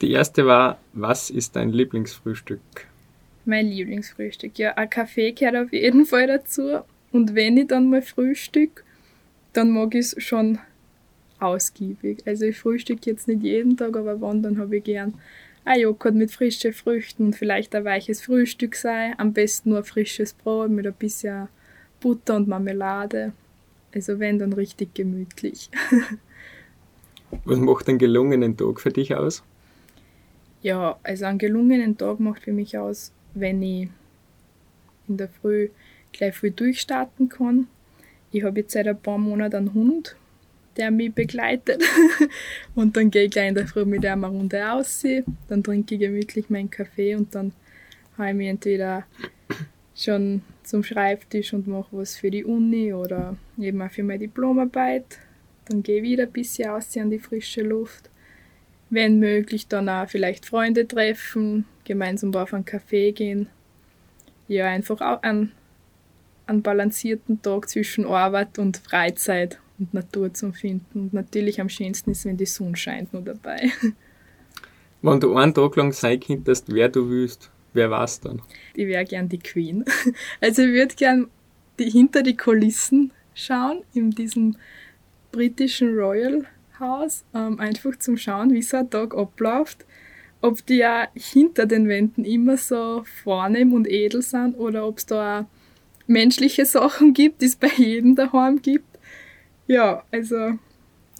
Die 0.00 0.12
erste 0.12 0.46
war, 0.46 0.78
was 0.92 1.28
ist 1.28 1.56
dein 1.56 1.70
Lieblingsfrühstück? 1.70 2.60
Mein 3.44 3.66
Lieblingsfrühstück, 3.66 4.58
ja, 4.58 4.74
ein 4.74 4.88
Kaffee 4.88 5.32
gehört 5.32 5.56
auf 5.56 5.72
jeden 5.72 6.06
Fall 6.06 6.26
dazu. 6.26 6.80
Und 7.10 7.34
wenn 7.34 7.56
ich 7.56 7.66
dann 7.66 7.90
mal 7.90 8.02
frühstück, 8.02 8.84
dann 9.52 9.70
mag 9.70 9.94
ich 9.94 10.12
es 10.12 10.22
schon 10.22 10.58
ausgiebig. 11.40 12.18
Also 12.26 12.44
ich 12.44 12.58
frühstücke 12.58 13.10
jetzt 13.10 13.26
nicht 13.26 13.42
jeden 13.42 13.76
Tag, 13.76 13.96
aber 13.96 14.20
wann, 14.20 14.42
dann 14.42 14.58
habe 14.58 14.76
ich 14.76 14.84
gern 14.84 15.14
ein 15.64 15.80
Joghurt 15.80 16.14
mit 16.14 16.30
frischen 16.30 16.72
Früchten 16.72 17.26
und 17.26 17.36
vielleicht 17.36 17.74
ein 17.74 17.84
weiches 17.84 18.22
Frühstück 18.22 18.76
sei. 18.76 19.14
Am 19.18 19.32
besten 19.32 19.70
nur 19.70 19.84
frisches 19.84 20.32
Brot 20.32 20.70
mit 20.70 20.86
ein 20.86 20.94
bisschen 20.94 21.48
Butter 22.00 22.36
und 22.36 22.48
Marmelade. 22.48 23.32
Also 23.94 24.18
wenn, 24.18 24.38
dann 24.38 24.52
richtig 24.52 24.94
gemütlich. 24.94 25.70
Was 27.44 27.58
macht 27.58 27.88
einen 27.88 27.98
gelungenen 27.98 28.56
Tag 28.56 28.80
für 28.80 28.90
dich 28.90 29.14
aus? 29.14 29.42
Ja, 30.62 30.98
also 31.02 31.24
einen 31.26 31.38
gelungenen 31.38 31.96
Tag 31.96 32.18
macht 32.20 32.42
für 32.42 32.52
mich 32.52 32.76
aus, 32.76 33.12
wenn 33.34 33.62
ich 33.62 33.88
in 35.08 35.16
der 35.16 35.28
Früh 35.28 35.68
gleich 36.12 36.34
früh 36.34 36.50
durchstarten 36.50 37.28
kann. 37.28 37.68
Ich 38.32 38.42
habe 38.42 38.60
jetzt 38.60 38.72
seit 38.72 38.88
ein 38.88 39.00
paar 39.00 39.18
Monaten 39.18 39.56
einen 39.56 39.74
Hund, 39.74 40.16
der 40.76 40.90
mich 40.90 41.12
begleitet. 41.12 41.82
und 42.74 42.96
dann 42.96 43.10
gehe 43.10 43.24
ich 43.24 43.30
gleich 43.30 43.48
in 43.48 43.54
der 43.54 43.66
Früh 43.66 43.84
mit 43.84 44.04
ihm 44.04 44.24
eine 44.24 44.26
Runde 44.26 44.72
aus. 44.72 45.04
Dann 45.48 45.62
trinke 45.62 45.94
ich 45.94 46.00
gemütlich 46.00 46.50
meinen 46.50 46.70
Kaffee 46.70 47.14
und 47.14 47.34
dann 47.34 47.52
habe 48.16 48.30
ich 48.30 48.34
mich 48.36 48.48
entweder 48.48 49.04
schon 49.94 50.42
zum 50.62 50.82
Schreibtisch 50.82 51.54
und 51.54 51.66
mache 51.66 51.88
was 51.92 52.16
für 52.16 52.30
die 52.30 52.44
Uni 52.44 52.92
oder 52.92 53.36
eben 53.58 53.80
auch 53.80 53.90
für 53.90 54.02
meine 54.02 54.20
Diplomarbeit. 54.20 55.18
Dann 55.66 55.82
gehe 55.82 55.98
ich 55.98 56.02
wieder 56.02 56.24
ein 56.24 56.32
bisschen 56.32 56.70
aus 56.70 56.96
an 56.96 57.10
die 57.10 57.18
frische 57.18 57.62
Luft. 57.62 58.10
Wenn 58.90 59.18
möglich, 59.18 59.68
dann 59.68 59.88
auch 59.88 60.08
vielleicht 60.08 60.46
Freunde 60.46 60.86
treffen, 60.88 61.66
gemeinsam 61.84 62.34
auf 62.34 62.54
einen 62.54 62.64
Kaffee 62.64 63.12
gehen. 63.12 63.48
Ja, 64.46 64.66
einfach 64.66 65.00
auch 65.00 65.22
einen, 65.22 65.52
einen 66.46 66.62
balancierten 66.62 67.42
Tag 67.42 67.68
zwischen 67.68 68.06
Arbeit 68.06 68.58
und 68.58 68.78
Freizeit 68.78 69.58
und 69.78 69.92
Natur 69.92 70.32
zu 70.32 70.52
finden. 70.52 71.00
Und 71.00 71.12
natürlich 71.12 71.60
am 71.60 71.68
schönsten 71.68 72.12
ist, 72.12 72.24
wenn 72.24 72.36
die 72.36 72.46
Sonne 72.46 72.76
scheint 72.76 73.12
nur 73.12 73.22
dabei. 73.22 73.70
Wenn 75.00 75.20
du 75.20 75.36
einen 75.36 75.54
Tag 75.54 75.76
lang 75.76 75.92
sein 75.92 76.18
könntest, 76.18 76.74
wer 76.74 76.88
du 76.88 77.08
willst, 77.08 77.52
Wer 77.72 77.90
war 77.90 78.04
es 78.04 78.20
dann? 78.20 78.42
Ich 78.74 78.86
wäre 78.86 79.04
gern 79.04 79.28
die 79.28 79.38
Queen. 79.38 79.84
Also 80.40 80.62
ich 80.62 80.72
würde 80.72 80.94
gern 80.94 81.28
die, 81.78 81.90
hinter 81.90 82.22
die 82.22 82.36
Kulissen 82.36 83.12
schauen 83.34 83.84
in 83.94 84.10
diesem 84.10 84.56
britischen 85.30 85.94
Royal 85.94 86.44
House, 86.80 87.24
ähm, 87.34 87.58
einfach 87.60 87.98
zum 87.98 88.16
Schauen, 88.16 88.52
wie 88.52 88.62
so 88.62 88.78
ein 88.78 88.90
Tag 88.90 89.14
abläuft. 89.14 89.84
ob 90.40 90.64
die 90.66 90.76
ja 90.76 91.08
hinter 91.14 91.66
den 91.66 91.88
Wänden 91.88 92.24
immer 92.24 92.56
so 92.56 93.04
vornehm 93.24 93.72
und 93.72 93.88
edel 93.88 94.22
sind 94.22 94.54
oder 94.54 94.86
ob 94.86 94.98
es 94.98 95.06
da 95.06 95.40
auch 95.40 95.44
menschliche 96.06 96.64
Sachen 96.66 97.14
gibt, 97.14 97.42
die 97.42 97.46
es 97.46 97.56
bei 97.56 97.70
jedem 97.76 98.16
daheim 98.16 98.60
gibt. 98.62 98.98
Ja, 99.66 100.04
also 100.10 100.58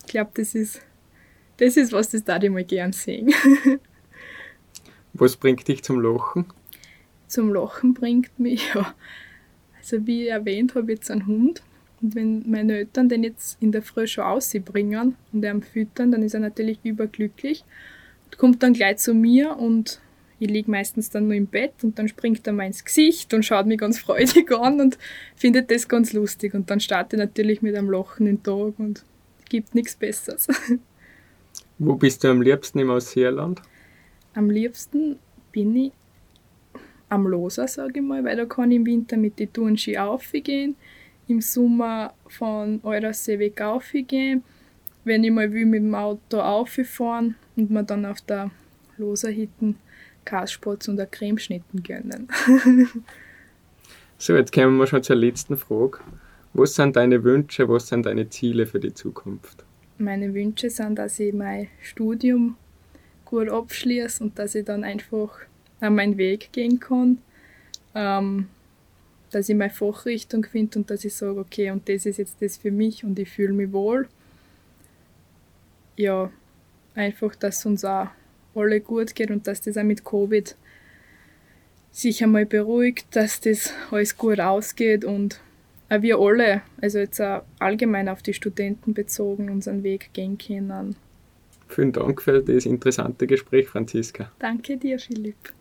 ich 0.01 0.07
glaube, 0.07 0.31
das 0.35 0.55
ist, 0.55 0.81
das 1.59 1.77
ist 1.77 1.93
was, 1.93 2.11
das 2.11 2.25
da 2.25 2.41
ich 2.41 2.51
mal 2.51 2.65
gern 2.65 2.93
sehen. 2.93 3.33
was 5.13 5.37
bringt 5.37 5.69
dich 5.69 5.83
zum 5.83 6.01
Lachen? 6.01 6.47
Zum 7.27 7.53
Lachen 7.53 7.93
bringt 7.93 8.39
mich, 8.39 8.73
ja, 8.75 8.95
also 9.77 10.07
wie 10.07 10.29
erwähnt, 10.29 10.75
habe 10.75 10.93
ich 10.93 10.99
jetzt 10.99 11.11
einen 11.11 11.27
Hund. 11.27 11.63
Und 12.01 12.15
wenn 12.15 12.49
meine 12.49 12.79
Eltern 12.79 13.09
den 13.09 13.25
jetzt 13.25 13.61
in 13.61 13.73
der 13.73 13.83
Früh 13.83 14.07
schon 14.07 14.25
ausbringen 14.25 15.17
und 15.33 15.45
ihn 15.45 15.63
füttern, 15.63 16.13
dann 16.13 16.23
ist 16.23 16.35
er 16.35 16.41
natürlich 16.41 16.79
überglücklich 16.85 17.65
kommt 18.37 18.63
dann 18.63 18.73
gleich 18.73 18.99
zu 18.99 19.15
mir 19.15 19.57
und 19.57 20.01
ich 20.41 20.49
liege 20.49 20.71
meistens 20.71 21.11
dann 21.11 21.25
nur 21.25 21.35
im 21.35 21.47
Bett 21.47 21.73
und 21.83 21.99
dann 21.99 22.07
springt 22.07 22.47
er 22.47 22.53
mir 22.53 22.67
ins 22.67 22.85
Gesicht 22.85 23.35
und 23.35 23.45
schaut 23.45 23.67
mich 23.67 23.79
ganz 23.79 23.99
freudig 23.99 24.53
an 24.53 24.81
und 24.81 24.99
findet 25.35 25.71
das 25.71 25.89
ganz 25.89 26.13
lustig. 26.13 26.55
Und 26.55 26.71
dann 26.71 26.81
starte 26.81 27.17
ich 27.17 27.21
natürlich 27.21 27.61
mit 27.61 27.75
einem 27.75 27.91
Lachen 27.91 28.27
den 28.27 28.43
Tag 28.43 28.79
und 28.79 29.05
gibt 29.49 29.75
nichts 29.75 29.97
Besseres. 29.97 30.47
Wo 31.79 31.95
bist 31.95 32.23
du 32.23 32.29
am 32.29 32.43
liebsten 32.43 32.79
im 32.79 32.91
Ausseerland? 32.91 33.63
Am 34.35 34.51
liebsten 34.51 35.17
bin 35.53 35.75
ich 35.75 35.93
am 37.09 37.27
Loser, 37.27 37.67
sage 37.67 38.01
ich 38.01 38.05
mal, 38.05 38.23
weil 38.25 38.37
da 38.37 38.45
kann 38.45 38.71
ich 38.71 38.77
im 38.77 38.87
Winter 38.87 39.17
mit 39.17 39.39
den 39.39 39.53
Tourenski 39.53 39.97
aufgehen, 39.97 40.77
im 41.29 41.41
Sommer 41.41 42.15
von 42.29 42.81
Eurasee 42.83 43.39
weg 43.39 43.61
aufgehen 43.61 44.43
wenn 45.09 45.25
ich 45.25 45.31
mal 45.33 45.53
will, 45.53 45.67
mit 45.67 45.83
dem 45.83 45.95
Auto 45.95 46.41
auffahren 46.41 47.35
und 47.57 47.71
mir 47.71 47.83
dann 47.83 48.07
auf 48.07 48.21
der 48.21 48.51
Loserhitten 48.99 49.77
Kasspotz 50.25 50.87
und 50.87 51.01
eine 51.01 51.09
Cremeschnitten 51.09 51.83
gönnen. 51.83 52.29
so, 54.19 54.37
jetzt 54.37 54.53
kommen 54.53 54.77
wir 54.77 54.87
schon 54.87 55.03
zur 55.03 55.17
letzten 55.17 55.57
Frage. 55.57 55.99
Was 56.53 56.75
sind 56.75 56.97
deine 56.97 57.25
Wünsche, 57.25 57.69
was 57.69 57.89
sind 57.89 58.07
deine 58.07 58.29
Ziele 58.29 58.67
für 58.67 58.79
die 58.79 58.95
Zukunft? 58.95 59.65
Meine 59.97 60.33
Wünsche 60.35 60.71
sind, 60.71 60.99
dass 60.99 61.19
ich 61.19 61.33
mein 61.33 61.69
Studium 61.81 62.57
gut 63.25 63.49
abschließe 63.49 64.23
und 64.23 64.39
dass 64.39 64.55
ich 64.55 64.65
dann 64.65 64.85
einfach 64.85 65.31
an 65.81 65.95
meinen 65.95 66.17
Weg 66.19 66.51
gehen 66.53 66.79
kann. 66.79 67.19
Ähm, 67.95 68.49
dass 69.31 69.49
ich 69.49 69.57
meine 69.57 69.71
Fachrichtung 69.71 70.45
finde 70.45 70.81
und 70.81 70.91
dass 70.91 71.05
ich 71.05 71.15
sage, 71.15 71.39
okay, 71.39 71.71
und 71.71 71.89
das 71.89 72.07
ist 72.07 72.19
jetzt 72.19 72.41
das 72.41 72.57
für 72.57 72.71
mich 72.71 73.05
und 73.05 73.19
ich 73.19 73.29
fühle 73.29 73.53
mich 73.53 73.73
wohl 73.73 74.09
ja, 75.99 76.31
einfach, 76.95 77.35
dass 77.35 77.67
uns 77.67 77.85
auch 77.85 78.09
alle 78.55 78.81
gut 78.81 79.15
geht 79.15 79.31
und 79.31 79.47
dass 79.47 79.61
das 79.61 79.77
auch 79.77 79.83
mit 79.83 80.05
Covid 80.05 80.57
sich 81.91 82.23
einmal 82.23 82.47
beruhigt, 82.47 83.07
dass 83.11 83.41
das 83.41 83.73
alles 83.91 84.17
gut 84.17 84.41
ausgeht 84.41 85.05
und 85.05 85.41
auch 85.91 86.03
wir 86.03 86.19
alle, 86.19 86.63
also 86.81 86.99
jetzt 86.99 87.21
auch 87.21 87.43
allgemein 87.59 88.09
auf 88.09 88.23
die 88.23 88.35
Studenten 88.35 88.95
bezogen, 88.95 89.51
unseren 89.51 89.83
Weg 89.83 90.11
gehen 90.13 90.39
können. 90.39 90.97
Vielen 91.69 91.93
Dank 91.93 92.23
für 92.23 92.41
das 92.43 92.67
interessante 92.67 93.27
Gespräch, 93.27 93.69
Franziska. 93.69 94.31
Danke 94.39 94.77
dir, 94.77 94.99
Philipp. 94.99 95.53